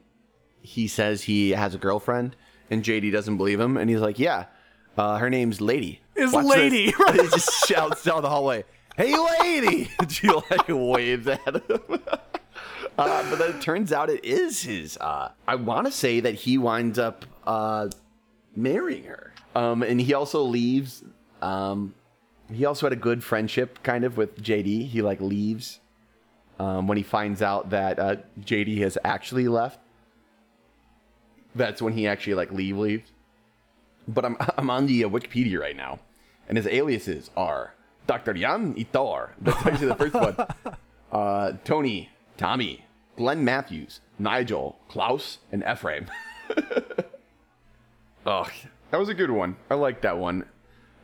[0.61, 2.36] he says he has a girlfriend
[2.68, 4.44] and JD doesn't believe him, and he's like, "Yeah,
[4.96, 7.14] uh, her name's Lady." Is Watch Lady, right.
[7.21, 8.64] he just shouts down the hallway,
[8.97, 11.62] "Hey, Lady!" And she like waves at him.
[12.99, 14.99] Uh, but then it turns out it is his.
[14.99, 17.89] Uh, I want to say that he winds up uh,
[18.55, 19.33] marrying her.
[19.55, 21.03] Um, and he also leaves.
[21.41, 21.95] Um,
[22.53, 24.89] he also had a good friendship kind of with JD.
[24.89, 25.81] He like leaves
[26.59, 29.79] um, when he finds out that uh, JD has actually left.
[31.55, 33.11] That's when he actually like leave leaves.
[34.07, 36.01] But I'm I'm on the uh, Wikipedia right now,
[36.51, 37.74] and his aliases are
[38.09, 38.34] Dr.
[38.34, 39.30] Jan Itor.
[39.40, 40.36] That's actually the first one.
[41.12, 42.84] Uh, Tony, Tommy,
[43.16, 46.07] Glenn Matthews, Nigel, Klaus, and Ephraim.
[48.24, 48.46] oh,
[48.92, 49.57] that was a good one.
[49.68, 50.44] I like that one.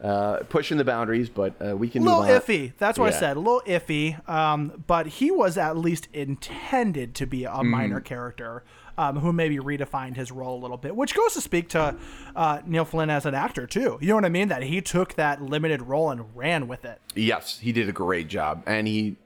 [0.00, 2.40] Uh, pushing the boundaries, but uh, we can A little move on.
[2.40, 2.72] iffy.
[2.78, 3.36] That's what I said.
[3.36, 4.28] A little iffy.
[4.28, 8.62] Um, but he was at least intended to be a minor character
[8.98, 11.96] um, who maybe redefined his role a little bit, which goes to speak to
[12.34, 13.98] uh, Neil Flynn as an actor, too.
[14.00, 14.48] You know what I mean?
[14.48, 17.00] That he took that limited role and ran with it.
[17.14, 19.16] Yes, he did a great job, and he,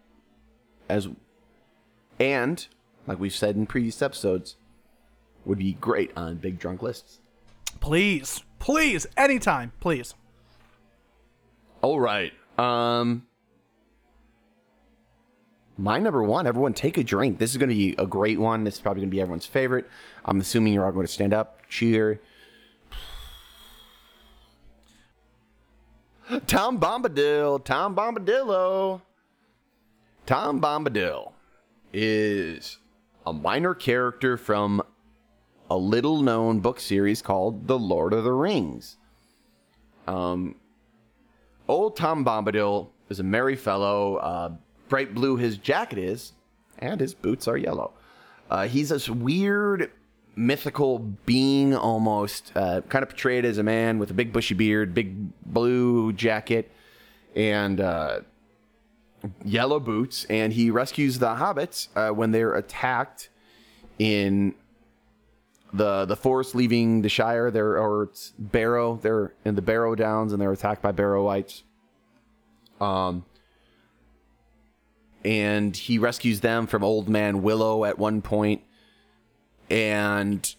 [0.89, 1.09] as,
[2.19, 2.67] and
[3.07, 4.57] like we've said in previous episodes,
[5.45, 7.19] would be great on big drunk lists.
[7.81, 10.15] Please, please, anytime, please.
[11.83, 12.33] All right.
[12.59, 13.27] Um
[15.81, 17.39] my number one, everyone take a drink.
[17.39, 18.65] This is going to be a great one.
[18.65, 19.89] This is probably going to be everyone's favorite.
[20.25, 22.21] I'm assuming you're all going to stand up, cheer.
[26.47, 29.01] Tom Bombadil, Tom Bombadillo.
[30.27, 31.33] Tom Bombadil
[31.93, 32.79] is
[33.27, 34.83] a minor character from
[35.71, 38.99] a little known book series called The Lord of the Rings.
[40.07, 40.57] Um,
[41.67, 44.17] Old Tom Bombadil is a merry fellow.
[44.17, 44.53] Uh,
[44.91, 46.33] bright blue his jacket is,
[46.79, 47.93] and his boots are yellow.
[48.51, 49.91] Uh, he's this weird
[50.37, 54.93] mythical being almost, uh, kind of portrayed as a man with a big bushy beard,
[54.93, 55.15] big
[55.47, 56.71] blue jacket,
[57.35, 58.21] and uh,
[59.45, 63.31] yellow boots, and he rescues the hobbits uh, when they're attacked
[63.99, 64.55] in
[65.73, 67.51] the the forest leaving the Shire.
[67.51, 68.99] They're or Barrow.
[69.01, 71.63] They're in the Barrow Downs, and they're attacked by Barrow-wights.
[72.81, 73.25] Um,
[75.25, 78.63] and he rescues them from Old Man Willow at one point,
[79.69, 80.55] and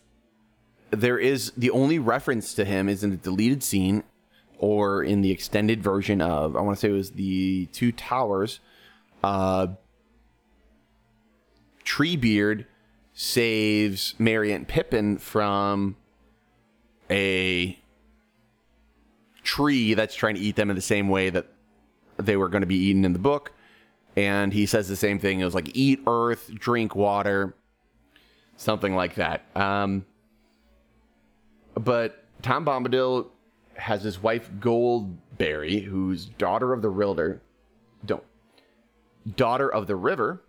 [0.91, 4.03] there is the only reference to him is in the deleted scene
[4.59, 8.59] or in the extended version of I want to say it was the Two Towers.
[9.23, 9.67] Uh,
[11.83, 12.65] Treebeard
[13.13, 15.95] saves Merry and Pippin from
[17.09, 17.77] a
[19.43, 21.47] tree that's trying to eat them in the same way that
[22.17, 23.51] they were going to be eaten in the book.
[24.15, 25.39] And he says the same thing.
[25.39, 27.55] It was like eat earth, drink water,
[28.57, 29.45] something like that.
[29.55, 30.05] Um,
[31.75, 33.27] but Tom Bombadil
[33.75, 37.41] has his wife Goldberry, who's daughter of the River.
[38.05, 38.23] Don't
[39.35, 40.41] daughter of the river.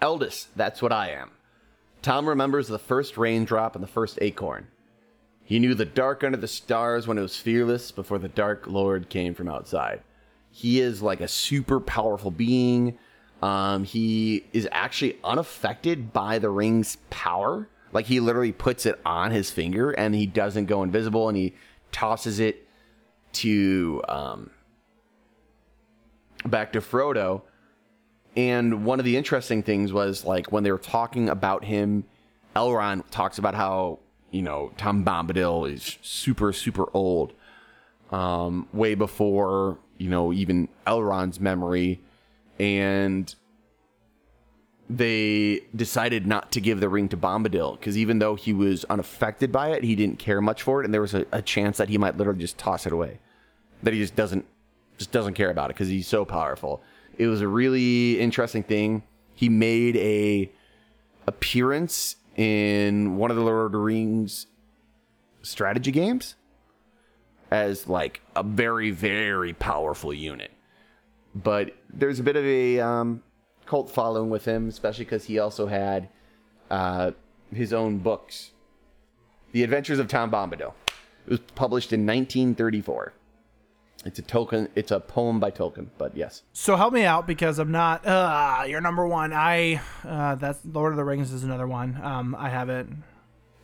[0.00, 1.30] Eldest, that's what I am.
[2.02, 4.66] Tom remembers the first raindrop and the first acorn.
[5.44, 9.08] He knew the dark under the stars when it was fearless before the dark lord
[9.08, 10.02] came from outside.
[10.52, 12.98] He is like a super powerful being.
[13.42, 17.68] Um, he is actually unaffected by the ring's power.
[17.92, 21.54] Like he literally puts it on his finger and he doesn't go invisible and he
[21.90, 22.66] tosses it
[23.32, 24.50] to um,
[26.44, 27.42] back to Frodo.
[28.36, 32.04] And one of the interesting things was like when they were talking about him,
[32.54, 33.98] Elrond talks about how
[34.30, 37.32] you know Tom Bombadil is super super old,
[38.10, 42.00] um, way before you know even Elrond's memory,
[42.58, 43.34] and
[44.90, 49.50] they decided not to give the ring to Bombadil because even though he was unaffected
[49.50, 51.88] by it, he didn't care much for it, and there was a, a chance that
[51.88, 53.18] he might literally just toss it away,
[53.82, 54.44] that he just doesn't
[54.98, 56.82] just doesn't care about it because he's so powerful.
[57.16, 59.02] It was a really interesting thing.
[59.34, 60.50] He made a
[61.26, 64.46] appearance in one of the Lord of the Rings
[65.42, 66.36] strategy games
[67.52, 70.50] as like a very very powerful unit.
[71.34, 73.22] But there's a bit of a um,
[73.66, 76.08] cult following with him, especially because he also had
[76.70, 77.12] uh,
[77.54, 78.52] his own books.
[79.52, 80.72] The Adventures of Tom Bombadil.
[81.26, 83.12] It was published in 1934.
[84.04, 84.68] It's a token.
[84.74, 86.42] It's a poem by Tolkien, but yes.
[86.54, 88.04] So help me out because I'm not.
[88.04, 89.32] Uh, you're number one.
[89.32, 89.80] I.
[90.04, 92.00] Uh, that's Lord of the Rings is another one.
[92.02, 93.04] Um, I haven't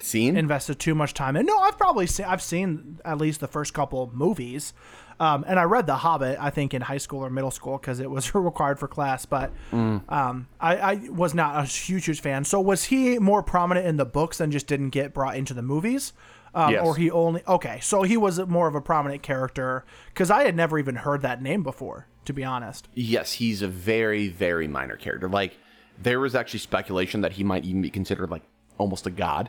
[0.00, 0.36] Seen?
[0.36, 1.46] invested too much time in.
[1.46, 2.26] No, I've probably seen.
[2.26, 4.72] I've seen at least the first couple movies,
[5.20, 6.38] um, and I read The Hobbit.
[6.40, 9.26] I think in high school or middle school because it was required for class.
[9.26, 12.44] But um, I, I was not a huge, huge fan.
[12.44, 15.62] So was he more prominent in the books and just didn't get brought into the
[15.62, 16.12] movies?
[16.54, 16.86] Um, Yes.
[16.86, 17.78] Or he only okay.
[17.82, 21.42] So he was more of a prominent character because I had never even heard that
[21.42, 22.06] name before.
[22.24, 22.88] To be honest.
[22.94, 25.30] yes, he's a very, very minor character.
[25.30, 25.56] Like,
[25.98, 28.42] there was actually speculation that he might even be considered like
[28.76, 29.48] almost a god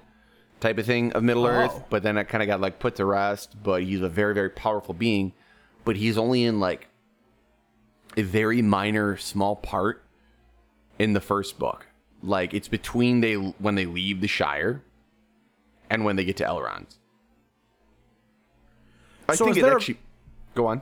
[0.60, 1.86] type of thing of Middle Earth, Oh.
[1.89, 3.55] but then it kind of got like put to rest.
[3.64, 5.34] But he's a very, very powerful being,
[5.86, 6.88] but he's only in like
[8.18, 10.03] a very minor, small part
[10.97, 11.88] in the first book.
[12.22, 14.82] Like, it's between they when they leave the Shire
[15.89, 16.97] and when they get to Elrond.
[19.28, 19.99] I So think it actually.
[20.55, 20.82] Go on.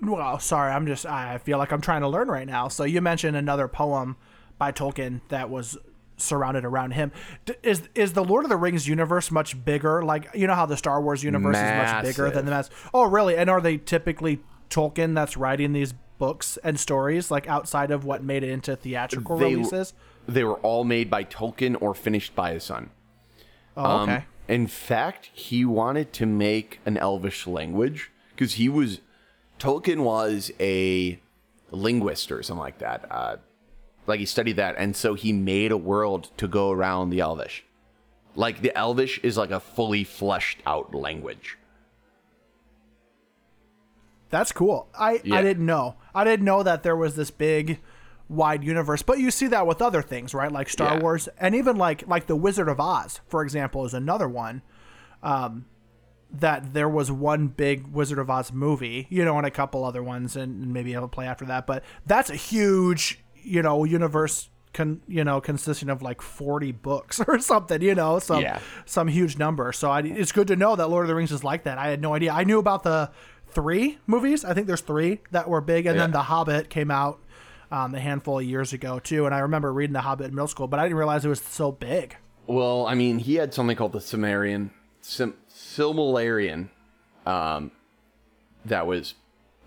[0.00, 2.68] Well, sorry, I'm just I feel like I'm trying to learn right now.
[2.68, 4.16] So you mentioned another poem
[4.58, 5.76] by Tolkien that was
[6.20, 7.12] surrounded around him.
[7.44, 10.04] D- is is the Lord of the Rings universe much bigger?
[10.04, 12.70] Like you know how the Star Wars universe is much bigger than the mass.
[12.94, 13.36] Oh, really?
[13.36, 14.40] And are they typically
[14.70, 19.38] Tolkien that's writing these books and stories like outside of what made it into theatrical
[19.38, 19.94] They- releases?
[20.28, 22.90] They were all made by Tolkien or finished by his son.
[23.76, 24.24] Oh, Um, okay.
[24.48, 29.00] in fact, he wanted to make an Elvish language because he was
[29.58, 31.18] Tolkien was a
[31.70, 33.06] linguist or something like that.
[33.10, 33.36] Uh,
[34.06, 37.64] like he studied that, and so he made a world to go around the Elvish.
[38.34, 41.58] Like the Elvish is like a fully fleshed out language.
[44.30, 44.88] That's cool.
[44.98, 45.36] I, Yeah.
[45.36, 45.96] I didn't know.
[46.14, 47.80] I didn't know that there was this big
[48.28, 49.02] wide universe.
[49.02, 50.52] But you see that with other things, right?
[50.52, 51.00] Like Star Yeah.
[51.00, 54.62] Wars and even like like The Wizard of Oz, for example, is another one.
[55.22, 55.66] Um
[56.32, 60.00] that there was one big Wizard of Oz movie, you know, and a couple other
[60.02, 61.66] ones and maybe it'll play after that.
[61.66, 67.20] But that's a huge, you know, universe con you know, consisting of like forty books
[67.28, 68.60] or something, you know, some Yeah.
[68.86, 69.72] some huge number.
[69.72, 71.76] So I, it's good to know that Lord of the Rings is like that.
[71.78, 72.32] I had no idea.
[72.32, 73.10] I knew about the
[73.48, 74.44] three movies.
[74.44, 77.18] I think there's three that were big, and then The Hobbit came out
[77.72, 79.26] um, a handful of years ago too.
[79.26, 81.40] And I remember reading The Hobbit in middle school, but I didn't realize it was
[81.40, 82.16] so big.
[82.46, 84.70] Well, I mean, he had something called the Cimmerian,
[85.02, 86.68] Sim, Silmarillion,
[87.26, 87.70] um,
[88.64, 89.14] that was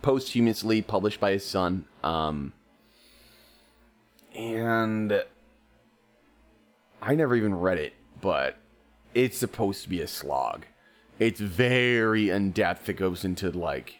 [0.01, 1.85] posthumously published by his son.
[2.03, 2.53] Um,
[4.35, 5.23] and
[7.01, 8.57] I never even read it, but
[9.13, 10.65] it's supposed to be a slog.
[11.19, 12.89] It's very in depth.
[12.89, 13.99] It goes into like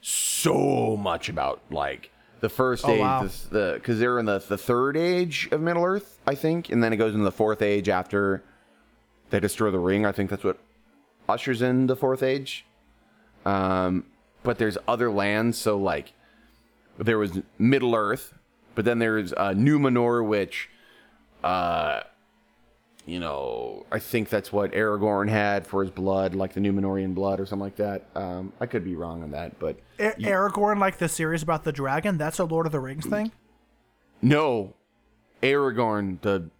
[0.00, 3.22] so much about like the first Oh, age, wow.
[3.24, 6.82] the the because they're in the the third age of Middle Earth, I think, and
[6.82, 8.42] then it goes into the fourth age after
[9.30, 10.06] they destroy the ring.
[10.06, 10.58] I think that's what
[11.28, 12.64] ushers in the fourth age.
[13.44, 14.04] Um,
[14.42, 16.12] but there's other lands, so like
[16.98, 18.32] there was Middle Earth,
[18.76, 20.68] but then there's uh, Numenor, which,
[21.42, 22.00] uh,
[23.04, 27.40] you know, I think that's what Aragorn had for his blood, like the Numenorian blood
[27.40, 28.06] or something like that.
[28.14, 31.72] Um, I could be wrong on that, but A- Aragorn, like the series about the
[31.72, 33.32] dragon, that's a Lord of the Rings thing.
[34.22, 34.74] no,
[35.42, 36.50] Aragorn, the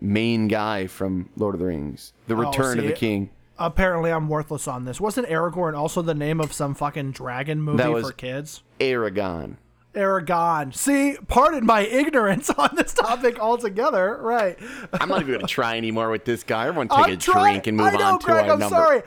[0.00, 3.30] main guy from Lord of the Rings, the Return of see, the King.
[3.60, 5.00] Apparently, I'm worthless on this.
[5.00, 8.62] Wasn't Aragorn also the name of some fucking dragon movie That was- for kids?
[8.80, 9.56] Eragon.
[9.98, 10.74] Eragon.
[10.74, 14.16] See, pardon my ignorance on this topic altogether.
[14.20, 14.58] Right.
[14.92, 16.66] I'm not even gonna try anymore with this guy.
[16.68, 18.58] Everyone take I'm a trying- drink and move I know, on to Greg, our I'm
[18.58, 18.74] number.
[18.76, 19.02] sorry.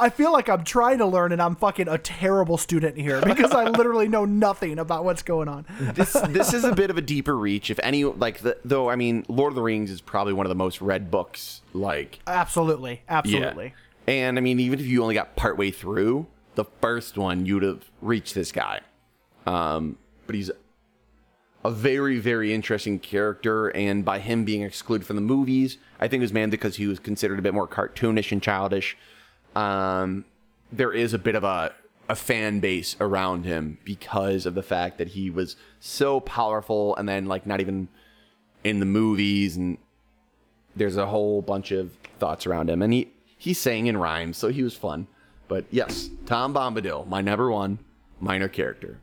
[0.00, 3.52] I feel like I'm trying to learn, and I'm fucking a terrible student here because
[3.52, 5.66] I literally know nothing about what's going on.
[5.94, 7.70] this this is a bit of a deeper reach.
[7.70, 10.48] If any, like the, though, I mean, Lord of the Rings is probably one of
[10.50, 11.62] the most read books.
[11.72, 13.74] Like, Absolutely, absolutely.
[14.06, 14.14] yeah.
[14.14, 17.90] And I mean, even if you only got partway through the first one, you'd have
[18.00, 18.80] reached this guy.
[19.46, 20.50] Um, but he's
[21.64, 26.20] a very, very interesting character, and by him being excluded from the movies, I think
[26.20, 28.96] it was mainly because he was considered a bit more cartoonish and childish.
[29.54, 30.24] Um,
[30.70, 31.74] there is a bit of a
[32.08, 37.08] a fan base around him because of the fact that he was so powerful, and
[37.08, 37.88] then like not even
[38.62, 39.78] in the movies, and
[40.76, 43.08] there's a whole bunch of thoughts around him, and he
[43.38, 45.08] he sang in rhymes, so he was fun.
[45.48, 47.78] But yes, Tom Bombadil, my number one
[48.20, 49.00] minor character.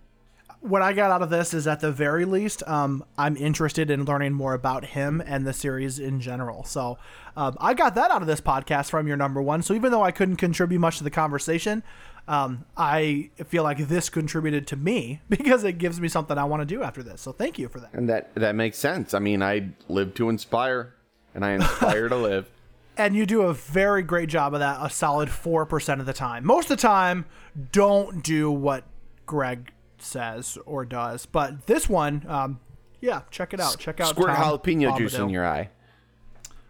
[0.63, 4.05] What I got out of this is at the very least, um, I'm interested in
[4.05, 6.63] learning more about him and the series in general.
[6.63, 6.97] So
[7.35, 9.61] um, I got that out of this podcast from your number one.
[9.61, 11.83] So even though I couldn't contribute much to the conversation,
[12.29, 16.61] um, I feel like this contributed to me because it gives me something I want
[16.61, 17.19] to do after this.
[17.19, 17.93] So thank you for that.
[17.93, 19.13] And that that makes sense.
[19.13, 20.93] I mean, I live to inspire,
[21.35, 22.49] and I inspire to live.
[22.95, 26.45] And you do a very great job of that, a solid 4% of the time.
[26.45, 27.25] Most of the time,
[27.71, 28.83] don't do what
[29.25, 29.71] Greg
[30.03, 31.25] says or does.
[31.25, 32.59] But this one, um,
[33.01, 33.77] yeah, check it out.
[33.79, 35.69] Check out Squirt Tom jalapeno juice in your eye.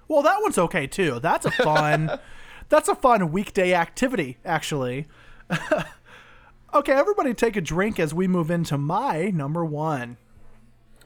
[0.08, 1.20] Well, that one's okay too.
[1.20, 2.20] That's a fun.
[2.70, 5.08] that's a fun weekday activity, actually.
[6.74, 10.18] okay, everybody, take a drink as we move into my number one.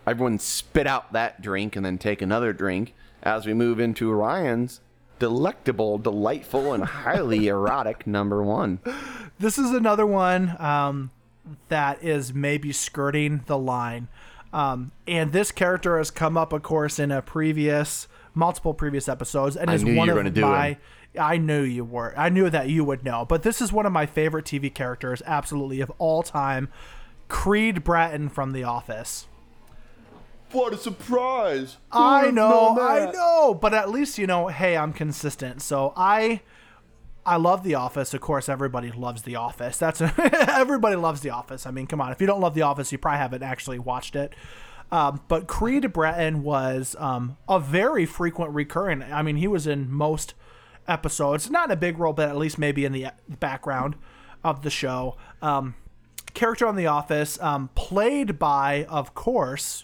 [0.06, 2.94] Everyone spit out that drink and then take another drink
[3.24, 4.80] as we move into Ryan's
[5.20, 8.80] delectable, delightful, and highly erotic number one.
[9.40, 11.12] This is another one um,
[11.70, 14.08] that is maybe skirting the line.
[14.54, 19.58] Um, and this character has come up, of course, in a previous, multiple previous episodes,
[19.58, 20.68] and I is knew you one were of do my.
[20.70, 20.78] him.
[21.20, 22.14] I knew you were.
[22.18, 23.26] I knew that you would know.
[23.26, 26.70] But this is one of my favorite TV characters, absolutely of all time.
[27.28, 29.28] Creed Bratton from The Office.
[30.52, 31.78] What a surprise!
[31.92, 35.62] I know, I know, but at least you know, hey, I'm consistent.
[35.62, 36.42] So I
[37.28, 38.14] I love The Office.
[38.14, 39.78] Of course, everybody loves The Office.
[39.78, 41.66] That's everybody loves The Office.
[41.66, 42.12] I mean, come on.
[42.14, 44.34] If you don't love The Office, you probably haven't actually watched it.
[44.92, 49.04] Um, but Creed Bratton was um, a very frequent recurring.
[49.04, 50.34] I mean, he was in most
[50.88, 53.96] episodes, not in a big role, but at least maybe in the background
[54.46, 55.18] of the show.
[55.42, 55.76] Um,
[56.34, 59.84] character on The Office, um, played by, of course,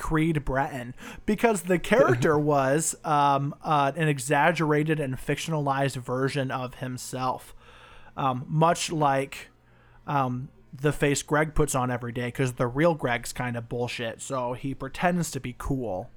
[0.00, 0.94] Creed Bratton,
[1.26, 7.54] because the character was um, uh, an exaggerated and fictionalized version of himself,
[8.16, 9.50] um, much like
[10.06, 14.20] um, the face Greg puts on every day, because the real Greg's kind of bullshit.
[14.20, 16.10] So he pretends to be cool.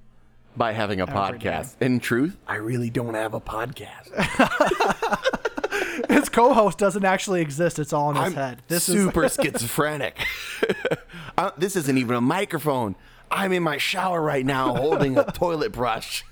[0.55, 1.49] By having a Every day.
[1.49, 1.81] podcast.
[1.81, 4.11] In truth, I really don't have a podcast.
[6.09, 8.61] His co-host doesn't actually exist; it's all in his I'm head.
[8.67, 10.17] This is super schizophrenic.
[11.37, 12.95] Uh, this isn't even a microphone.
[13.33, 16.23] I'm in my shower right now holding a toilet brush.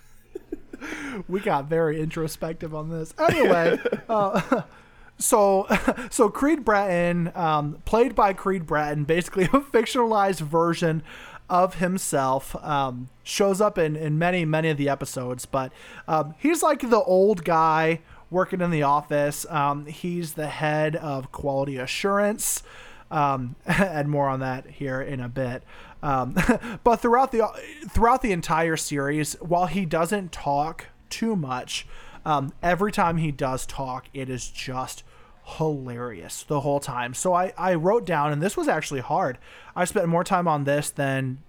[1.27, 3.13] we got very introspective on this.
[3.17, 4.61] Anyway, uh,
[5.17, 5.67] so
[6.09, 11.03] so Creed Bratton, um, played by Creed Bratton, basically a fictionalized version
[11.49, 15.45] of himself, um, shows up in, in many many of the episodes.
[15.45, 15.71] But
[16.07, 19.45] um, he's like the old guy working in the office.
[19.49, 22.63] Um, he's the head of quality assurance.
[23.09, 25.63] Um, and more on that here in a bit.
[26.03, 26.35] Um,
[26.83, 27.47] but throughout the
[27.89, 31.87] throughout the entire series, while he doesn't talk too much,
[32.25, 35.03] um, every time he does talk, it is just
[35.43, 37.13] hilarious the whole time.
[37.13, 39.37] So I, I wrote down, and this was actually hard.
[39.75, 41.39] I spent more time on this than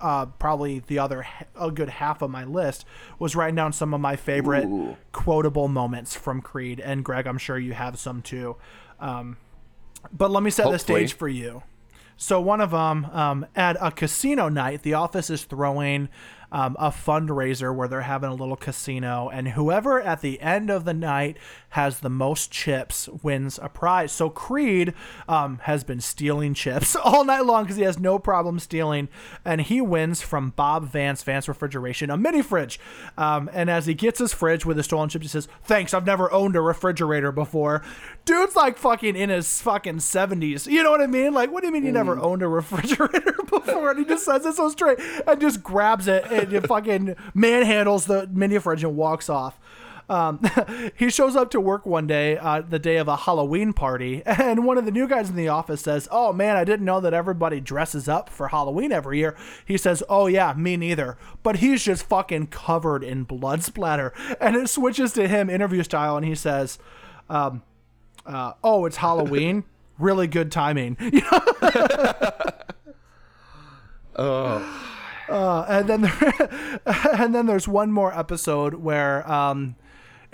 [0.00, 1.26] uh, probably the other
[1.58, 2.84] a good half of my list
[3.18, 4.96] was writing down some of my favorite Ooh.
[5.12, 6.80] quotable moments from Creed.
[6.80, 8.56] And Greg, I'm sure you have some too.
[9.00, 9.36] Um,
[10.12, 11.62] but let me set the stage for you.
[12.16, 16.08] So one of them um, at a casino night, the office is throwing
[16.54, 20.84] um, a fundraiser where they're having a little casino, and whoever at the end of
[20.84, 21.36] the night
[21.70, 24.12] has the most chips wins a prize.
[24.12, 24.94] So Creed
[25.28, 29.08] um, has been stealing chips all night long because he has no problem stealing,
[29.44, 32.78] and he wins from Bob Vance, Vance Refrigeration, a mini fridge.
[33.18, 36.06] Um, and as he gets his fridge with the stolen chips, he says, "Thanks, I've
[36.06, 37.82] never owned a refrigerator before."
[38.24, 40.66] Dude's like fucking in his fucking seventies.
[40.66, 41.34] You know what I mean?
[41.34, 43.90] Like, what do you mean you never owned a refrigerator before?
[43.90, 48.06] And he just says it so straight and just grabs it and it fucking manhandles
[48.06, 49.58] the mini fridge and walks off.
[50.08, 50.40] Um,
[50.96, 54.64] he shows up to work one day, uh, the day of a Halloween party, and
[54.64, 57.14] one of the new guys in the office says, "Oh man, I didn't know that
[57.14, 61.84] everybody dresses up for Halloween every year." He says, "Oh yeah, me neither." But he's
[61.84, 66.34] just fucking covered in blood splatter, and it switches to him interview style, and he
[66.34, 66.78] says,
[67.30, 67.62] um,
[68.26, 69.64] uh, "Oh, it's Halloween."
[69.98, 70.96] really good timing.
[74.16, 74.64] Know?
[75.26, 76.80] Uh, and then there,
[77.14, 79.74] and then there's one more episode where um,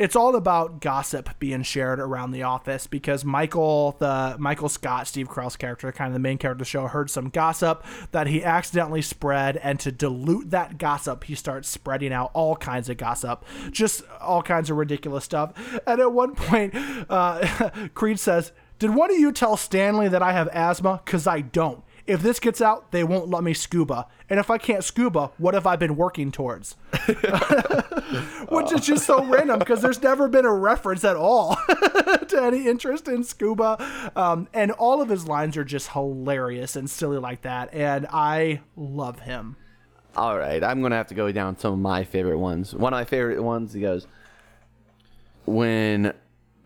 [0.01, 5.29] it's all about gossip being shared around the office because Michael, the Michael Scott, Steve
[5.29, 8.43] Carell's character, kind of the main character of the show, heard some gossip that he
[8.43, 13.45] accidentally spread, and to dilute that gossip, he starts spreading out all kinds of gossip,
[13.71, 15.53] just all kinds of ridiculous stuff.
[15.87, 16.75] And at one point,
[17.11, 21.03] uh, Creed says, "Did one of you tell Stanley that I have asthma?
[21.05, 24.09] Cause I don't." If this gets out, they won't let me scuba.
[24.29, 26.73] And if I can't scuba, what have I been working towards?
[28.49, 32.67] Which is just so random because there's never been a reference at all to any
[32.67, 34.11] interest in scuba.
[34.17, 37.73] Um, and all of his lines are just hilarious and silly like that.
[37.73, 39.55] And I love him.
[40.17, 42.75] All right, I'm gonna have to go down some of my favorite ones.
[42.75, 44.09] One of my favorite ones, he goes,
[45.45, 46.13] when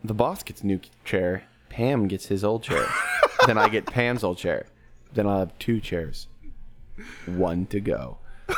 [0.03, 2.87] the boss gets a new chair, Pam gets his old chair.
[3.47, 4.65] then I get Pam's old chair.
[5.15, 6.29] Then I'll have two chairs.
[7.27, 8.19] One to go.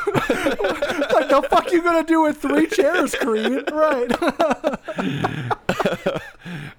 [1.16, 3.70] Like, the fuck you gonna do with three chairs, Creed?
[3.70, 4.10] Right.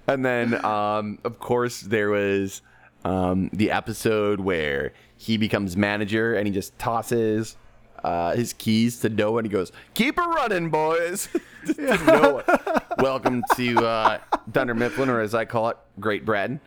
[0.08, 2.62] And then, um, of course, there was
[3.04, 7.56] um, the episode where he becomes manager and he just tosses
[8.02, 11.28] uh, his keys to Noah and he goes, "Keep it running, boys."
[11.66, 12.82] to Noah.
[12.98, 14.18] Welcome to uh,
[14.50, 16.58] Dunder Mifflin, or as I call it, Great Britain.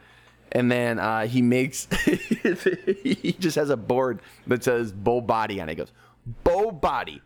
[0.54, 1.88] And then uh, he makes
[3.04, 5.74] he just has a board that says "Bow Body" on it.
[5.74, 5.92] He goes,
[6.44, 7.22] "Bow Body,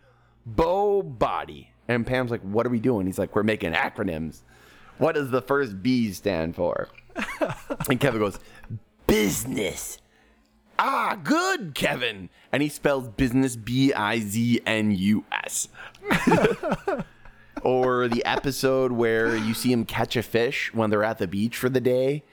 [0.46, 4.42] Bow Body." And Pam's like, "What are we doing?" He's like, "We're making acronyms."
[4.98, 6.88] What does the first B stand for?
[7.90, 8.40] and Kevin goes,
[9.08, 10.00] business.
[10.78, 12.30] Ah, good, Kevin.
[12.52, 15.68] And he spells business B I Z N U S.
[17.64, 21.58] Or the episode where you see him catch a fish when they're at the beach
[21.58, 22.24] for the day.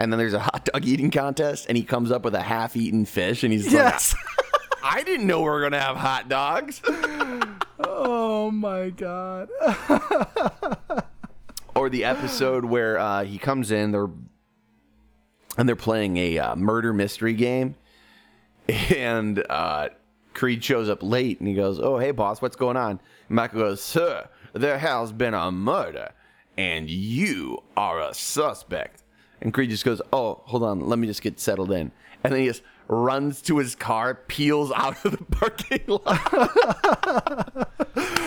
[0.00, 2.74] And then there's a hot dog eating contest, and he comes up with a half
[2.74, 4.14] eaten fish, and he's yes.
[4.14, 6.80] like, I didn't know we were going to have hot dogs.
[7.78, 9.50] oh my god.
[11.74, 14.08] or the episode where uh, he comes in, they're
[15.58, 17.74] and they're playing a uh, murder mystery game,
[18.68, 19.90] and uh,
[20.32, 22.92] Creed shows up late, and he goes, "Oh, hey, boss, what's going on?"
[23.28, 26.12] And Michael goes, "Sir, there has been a murder,
[26.56, 29.02] and you are a suspect."
[29.40, 31.92] And Creed just goes, "Oh, hold on, let me just get settled in,"
[32.22, 37.68] and then he just runs to his car, peels out of the parking lot.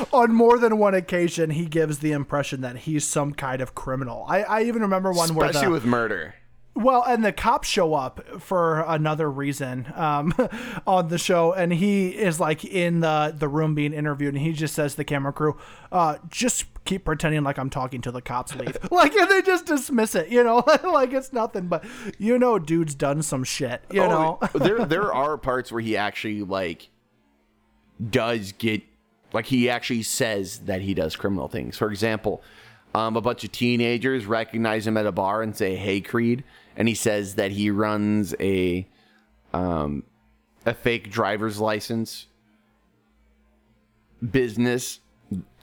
[0.14, 4.26] on more than one occasion, he gives the impression that he's some kind of criminal.
[4.28, 6.36] I, I even remember one where especially with murder.
[6.76, 10.34] well, and the cops show up for another reason um,
[10.88, 14.54] on the show, and he is like in the the room being interviewed, and he
[14.54, 15.58] just says to the camera crew,
[15.92, 19.66] uh, "Just keep pretending like I'm talking to the cops, leave." like, and they just
[19.66, 21.68] dismiss it, you know, like it's nothing.
[21.68, 21.84] But
[22.18, 24.40] you know, dude's done some shit, you know.
[24.42, 26.90] Oh, there there are parts where he actually like
[28.10, 28.82] does get
[29.32, 31.78] like he actually says that he does criminal things.
[31.78, 32.44] For example,
[32.96, 36.44] um, a bunch of teenagers recognize him at a bar and say, "Hey, Creed,"
[36.76, 38.88] and he says that he runs a
[39.54, 40.04] um,
[40.66, 42.28] a fake driver's license
[44.32, 45.00] business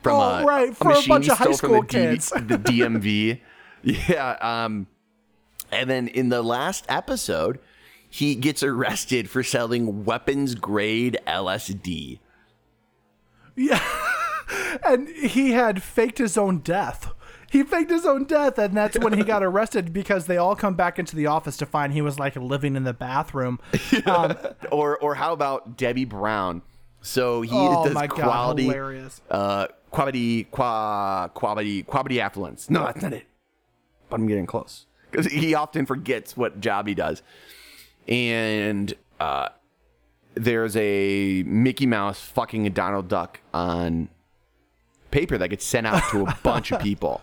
[0.01, 2.29] from Oh, a, right, for a machine bunch of high school the, kids.
[2.29, 3.39] the DMV.
[3.83, 4.37] yeah.
[4.41, 4.87] Um,
[5.71, 7.59] and then in the last episode,
[8.09, 12.19] he gets arrested for selling weapons grade LSD.
[13.55, 13.81] Yeah.
[14.85, 17.11] and he had faked his own death.
[17.51, 20.73] he faked his own death, and that's when he got arrested because they all come
[20.75, 23.59] back into the office to find he was like living in the bathroom.
[24.05, 24.35] Um,
[24.71, 26.61] or or how about Debbie Brown?
[27.01, 28.71] So he oh does god, quality,
[29.29, 32.69] uh, quality, qua, quality, quality affluence.
[32.69, 33.25] No, that's not it.
[34.09, 37.23] But I'm getting close because he often forgets what job he does.
[38.07, 39.49] And uh,
[40.35, 44.09] there's a Mickey Mouse fucking a Donald Duck on
[45.09, 47.21] paper that gets sent out to a bunch of people.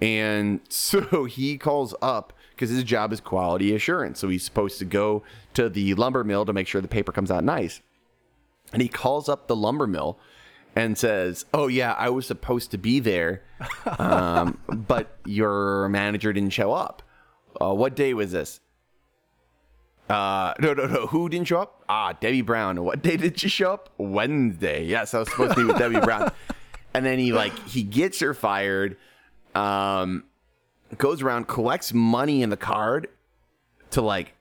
[0.00, 4.18] And so he calls up because his job is quality assurance.
[4.18, 5.22] So he's supposed to go
[5.54, 7.80] to the lumber mill to make sure the paper comes out nice.
[8.72, 10.18] And he calls up the lumber mill
[10.76, 13.42] and says, "Oh yeah, I was supposed to be there,
[13.98, 17.02] um, but your manager didn't show up.
[17.60, 18.60] Uh, what day was this?
[20.08, 21.06] Uh, no, no, no.
[21.06, 21.84] Who didn't show up?
[21.88, 22.82] Ah, Debbie Brown.
[22.82, 23.90] What day did she show up?
[23.98, 24.84] Wednesday.
[24.84, 26.32] Yes, I was supposed to be with Debbie Brown.
[26.94, 28.96] And then he like he gets her fired.
[29.54, 30.24] Um,
[30.96, 33.08] goes around collects money in the card
[33.90, 34.32] to like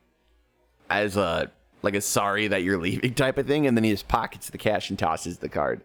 [0.90, 1.52] as a
[1.88, 4.58] like a sorry that you're leaving type of thing, and then he just pockets the
[4.58, 5.82] cash and tosses the card.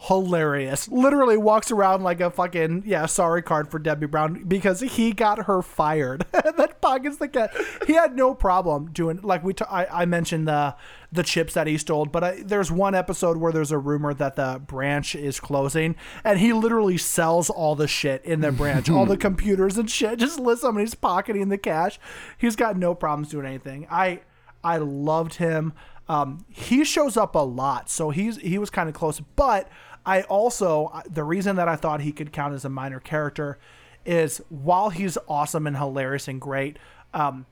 [0.00, 0.88] Hilarious.
[0.88, 5.46] Literally walks around like a fucking yeah sorry card for Debbie Brown because he got
[5.46, 6.24] her fired.
[6.32, 7.52] that pockets the cat.
[7.86, 9.54] He had no problem doing like we.
[9.54, 10.76] T- I, I mentioned the
[11.10, 14.36] the chips that he stole, but I, there's one episode where there's a rumor that
[14.36, 19.06] the branch is closing, and he literally sells all the shit in the branch, all
[19.06, 20.18] the computers and shit.
[20.20, 21.98] Just lists them and he's pocketing the cash.
[22.36, 23.86] He's got no problems doing anything.
[23.90, 24.20] I
[24.62, 25.72] I loved him.
[26.08, 29.20] Um, he shows up a lot, so he's he was kind of close.
[29.20, 29.68] But
[30.08, 33.58] I also the reason that I thought he could count as a minor character
[34.06, 36.78] is while he's awesome and hilarious and great.
[37.12, 37.44] Um,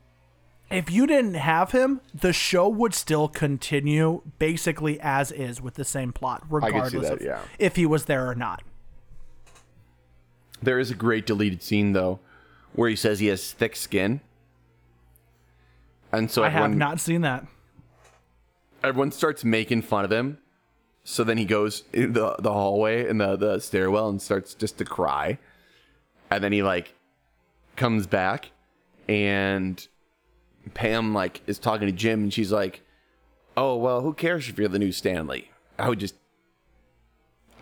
[0.70, 5.84] if you didn't have him, the show would still continue basically as is with the
[5.84, 7.40] same plot, regardless that, of yeah.
[7.58, 8.62] if he was there or not.
[10.62, 12.20] There is a great deleted scene though,
[12.72, 14.22] where he says he has thick skin,
[16.10, 17.46] and so I everyone have not seen that.
[18.82, 20.38] everyone starts making fun of him.
[21.08, 24.76] So then he goes in the the hallway in the the stairwell and starts just
[24.78, 25.38] to cry,
[26.32, 26.94] and then he like
[27.76, 28.50] comes back,
[29.08, 29.86] and
[30.74, 32.82] Pam like is talking to Jim, and she's like,
[33.56, 35.52] "Oh well, who cares if you're the new Stanley?
[35.78, 36.16] I would just,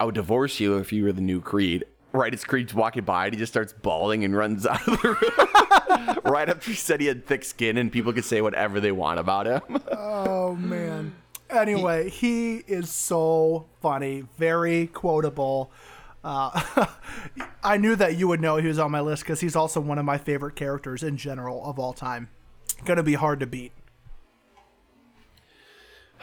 [0.00, 1.84] I would divorce you if you were the new Creed."
[2.14, 5.08] Right as Creed's walking by, and he just starts bawling and runs out of the
[5.08, 6.18] room.
[6.24, 9.20] right after he said he had thick skin, and people could say whatever they want
[9.20, 9.82] about him.
[9.92, 11.14] Oh man.
[11.50, 15.70] Anyway, he is so funny, very quotable.
[16.22, 16.86] Uh,
[17.64, 19.98] I knew that you would know he was on my list because he's also one
[19.98, 22.28] of my favorite characters in general of all time.
[22.84, 23.72] Gonna be hard to beat.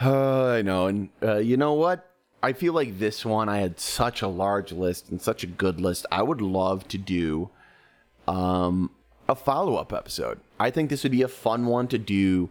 [0.00, 2.08] Uh, I know, and uh, you know what?
[2.42, 5.80] I feel like this one I had such a large list and such a good
[5.80, 6.06] list.
[6.10, 7.50] I would love to do
[8.26, 8.90] um,
[9.28, 10.40] a follow up episode.
[10.58, 12.50] I think this would be a fun one to do,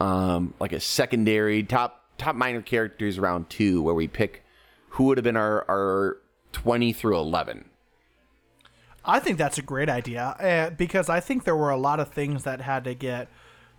[0.00, 4.44] um, like a secondary top top minor characters round two, where we pick
[4.90, 6.18] who would have been our our
[6.52, 7.70] twenty through eleven.
[9.04, 12.08] I think that's a great idea uh, because I think there were a lot of
[12.12, 13.28] things that had to get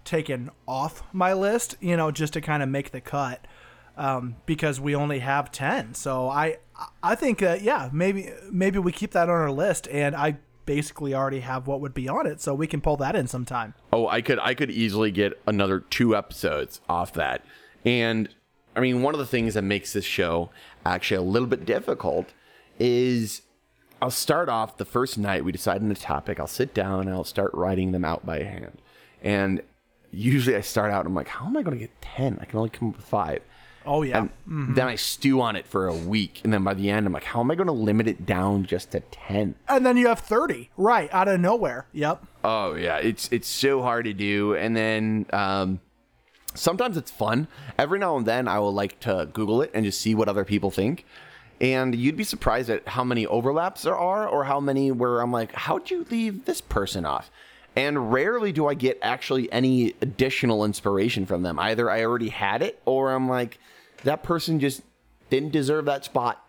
[0.06, 3.46] taken off my list, you know, just to kind of make the cut.
[3.98, 6.58] Um, because we only have ten, so I
[7.02, 10.38] I think uh, yeah maybe maybe we keep that on our list, and I
[10.68, 13.74] basically already have what would be on it, so we can pull that in sometime.
[13.92, 17.44] Oh, I could I could easily get another two episodes off that.
[17.86, 18.30] And
[18.76, 20.50] I mean, one of the things that makes this show
[20.86, 22.34] actually a little bit difficult
[22.80, 23.42] is
[24.02, 27.10] I'll start off the first night we decide on a topic, I'll sit down and
[27.12, 28.78] I'll start writing them out by hand.
[29.24, 29.62] And
[30.12, 32.38] usually I start out and I'm like, how am I going to get 10?
[32.40, 33.42] I can only come up with 5.
[33.90, 36.90] Oh yeah, And then I stew on it for a week and then by the
[36.90, 39.56] end I'm like, how am I going to limit it down just to 10?
[39.70, 41.88] and then you have thirty right out of nowhere.
[41.94, 42.22] Yep.
[42.44, 45.80] Oh yeah, it's it's so hard to do, and then um,
[46.58, 47.48] sometimes it's fun.
[47.78, 50.46] Every now and then, I will like to Google it and just see what other
[50.46, 51.06] people think,
[51.62, 55.32] and you'd be surprised at how many overlaps there are, or how many where I'm
[55.32, 57.32] like, how'd you leave this person off?
[57.76, 61.60] And rarely do I get actually any additional inspiration from them.
[61.60, 63.60] Either I already had it, or I'm like,
[64.04, 64.82] that person just
[65.30, 66.44] didn't deserve that spot.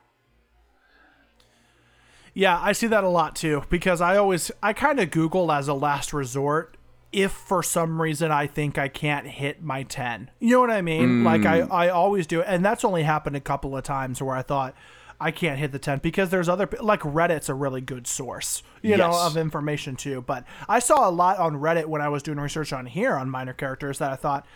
[2.34, 5.66] Yeah, I see that a lot too because I always I kind of Google as
[5.66, 6.76] a last resort
[7.12, 10.30] if for some reason I think I can't hit my 10.
[10.40, 11.24] You know what I mean?
[11.24, 14.42] Like I I always do and that's only happened a couple of times where I
[14.42, 14.74] thought
[15.20, 18.96] I can't hit the 10 because there's other like Reddit's a really good source, you
[18.96, 22.38] know, of information too, but I saw a lot on Reddit when I was doing
[22.38, 24.46] research on here on minor characters that I thought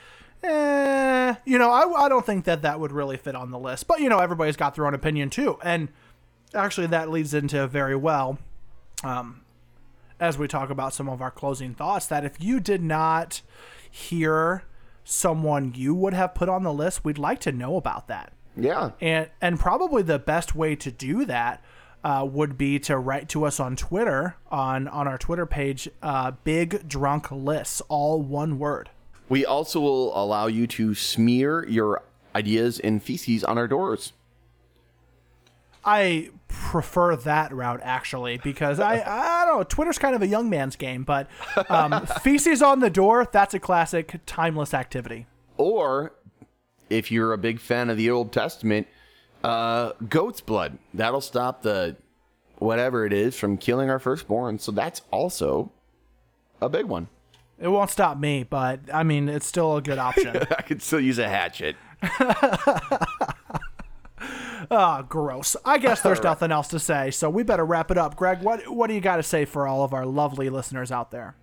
[0.44, 3.86] Eh, you know, I, I don't think that that would really fit on the list,
[3.86, 5.88] but you know, everybody's got their own opinion too, and
[6.52, 8.38] actually, that leads into very well,
[9.04, 9.41] um,
[10.22, 13.42] as we talk about some of our closing thoughts, that if you did not
[13.90, 14.62] hear
[15.04, 18.32] someone you would have put on the list, we'd like to know about that.
[18.56, 18.92] Yeah.
[19.00, 21.64] And and probably the best way to do that
[22.04, 26.30] uh, would be to write to us on Twitter on on our Twitter page, uh,
[26.44, 28.90] Big Drunk Lists, all one word.
[29.28, 32.02] We also will allow you to smear your
[32.34, 34.12] ideas in feces on our doors.
[35.84, 40.48] I prefer that route actually because I I don't know Twitter's kind of a young
[40.50, 41.28] man's game, but
[41.68, 45.26] um, feces on the door that's a classic timeless activity.
[45.56, 46.14] Or
[46.90, 48.86] if you're a big fan of the Old Testament,
[49.42, 50.78] uh, goat's blood.
[50.94, 51.96] That'll stop the
[52.58, 54.58] whatever it is from killing our firstborn.
[54.58, 55.72] So that's also
[56.60, 57.08] a big one.
[57.58, 60.36] It won't stop me, but I mean it's still a good option.
[60.36, 61.76] I could still use a hatchet.
[64.74, 65.54] Ah, gross.
[65.66, 68.16] I guess there's nothing else to say, so we better wrap it up.
[68.16, 71.10] Greg, what what do you got to say for all of our lovely listeners out
[71.10, 71.36] there?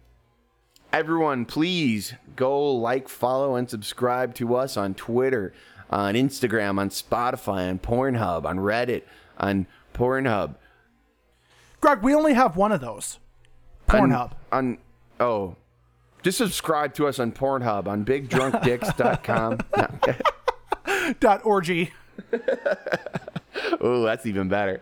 [0.92, 5.54] Everyone, please go like, follow, and subscribe to us on Twitter,
[5.92, 9.04] on Instagram, on Spotify, on Pornhub, on Reddit,
[9.38, 10.56] on Pornhub.
[11.82, 13.20] Greg, we only have one of those.
[13.88, 14.32] Pornhub.
[14.52, 14.78] On, on
[15.20, 15.56] oh,
[16.24, 19.60] just subscribe to us on Pornhub on BigDrunkDicks.com.
[21.20, 21.92] Dot orgy.
[23.82, 24.82] oh, that's even better.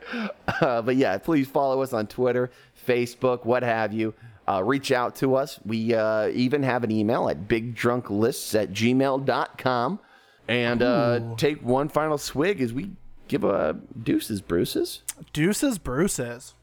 [0.61, 2.51] Uh, but yeah, please follow us on Twitter,
[2.87, 4.13] Facebook, what have you.
[4.47, 5.59] Uh, reach out to us.
[5.65, 9.99] We uh, even have an email at bigdrunklists at gmail.com.
[10.47, 12.91] And uh, take one final swig as we
[13.27, 15.01] give a deuces, Bruce's.
[15.33, 16.53] Deuces Bruces.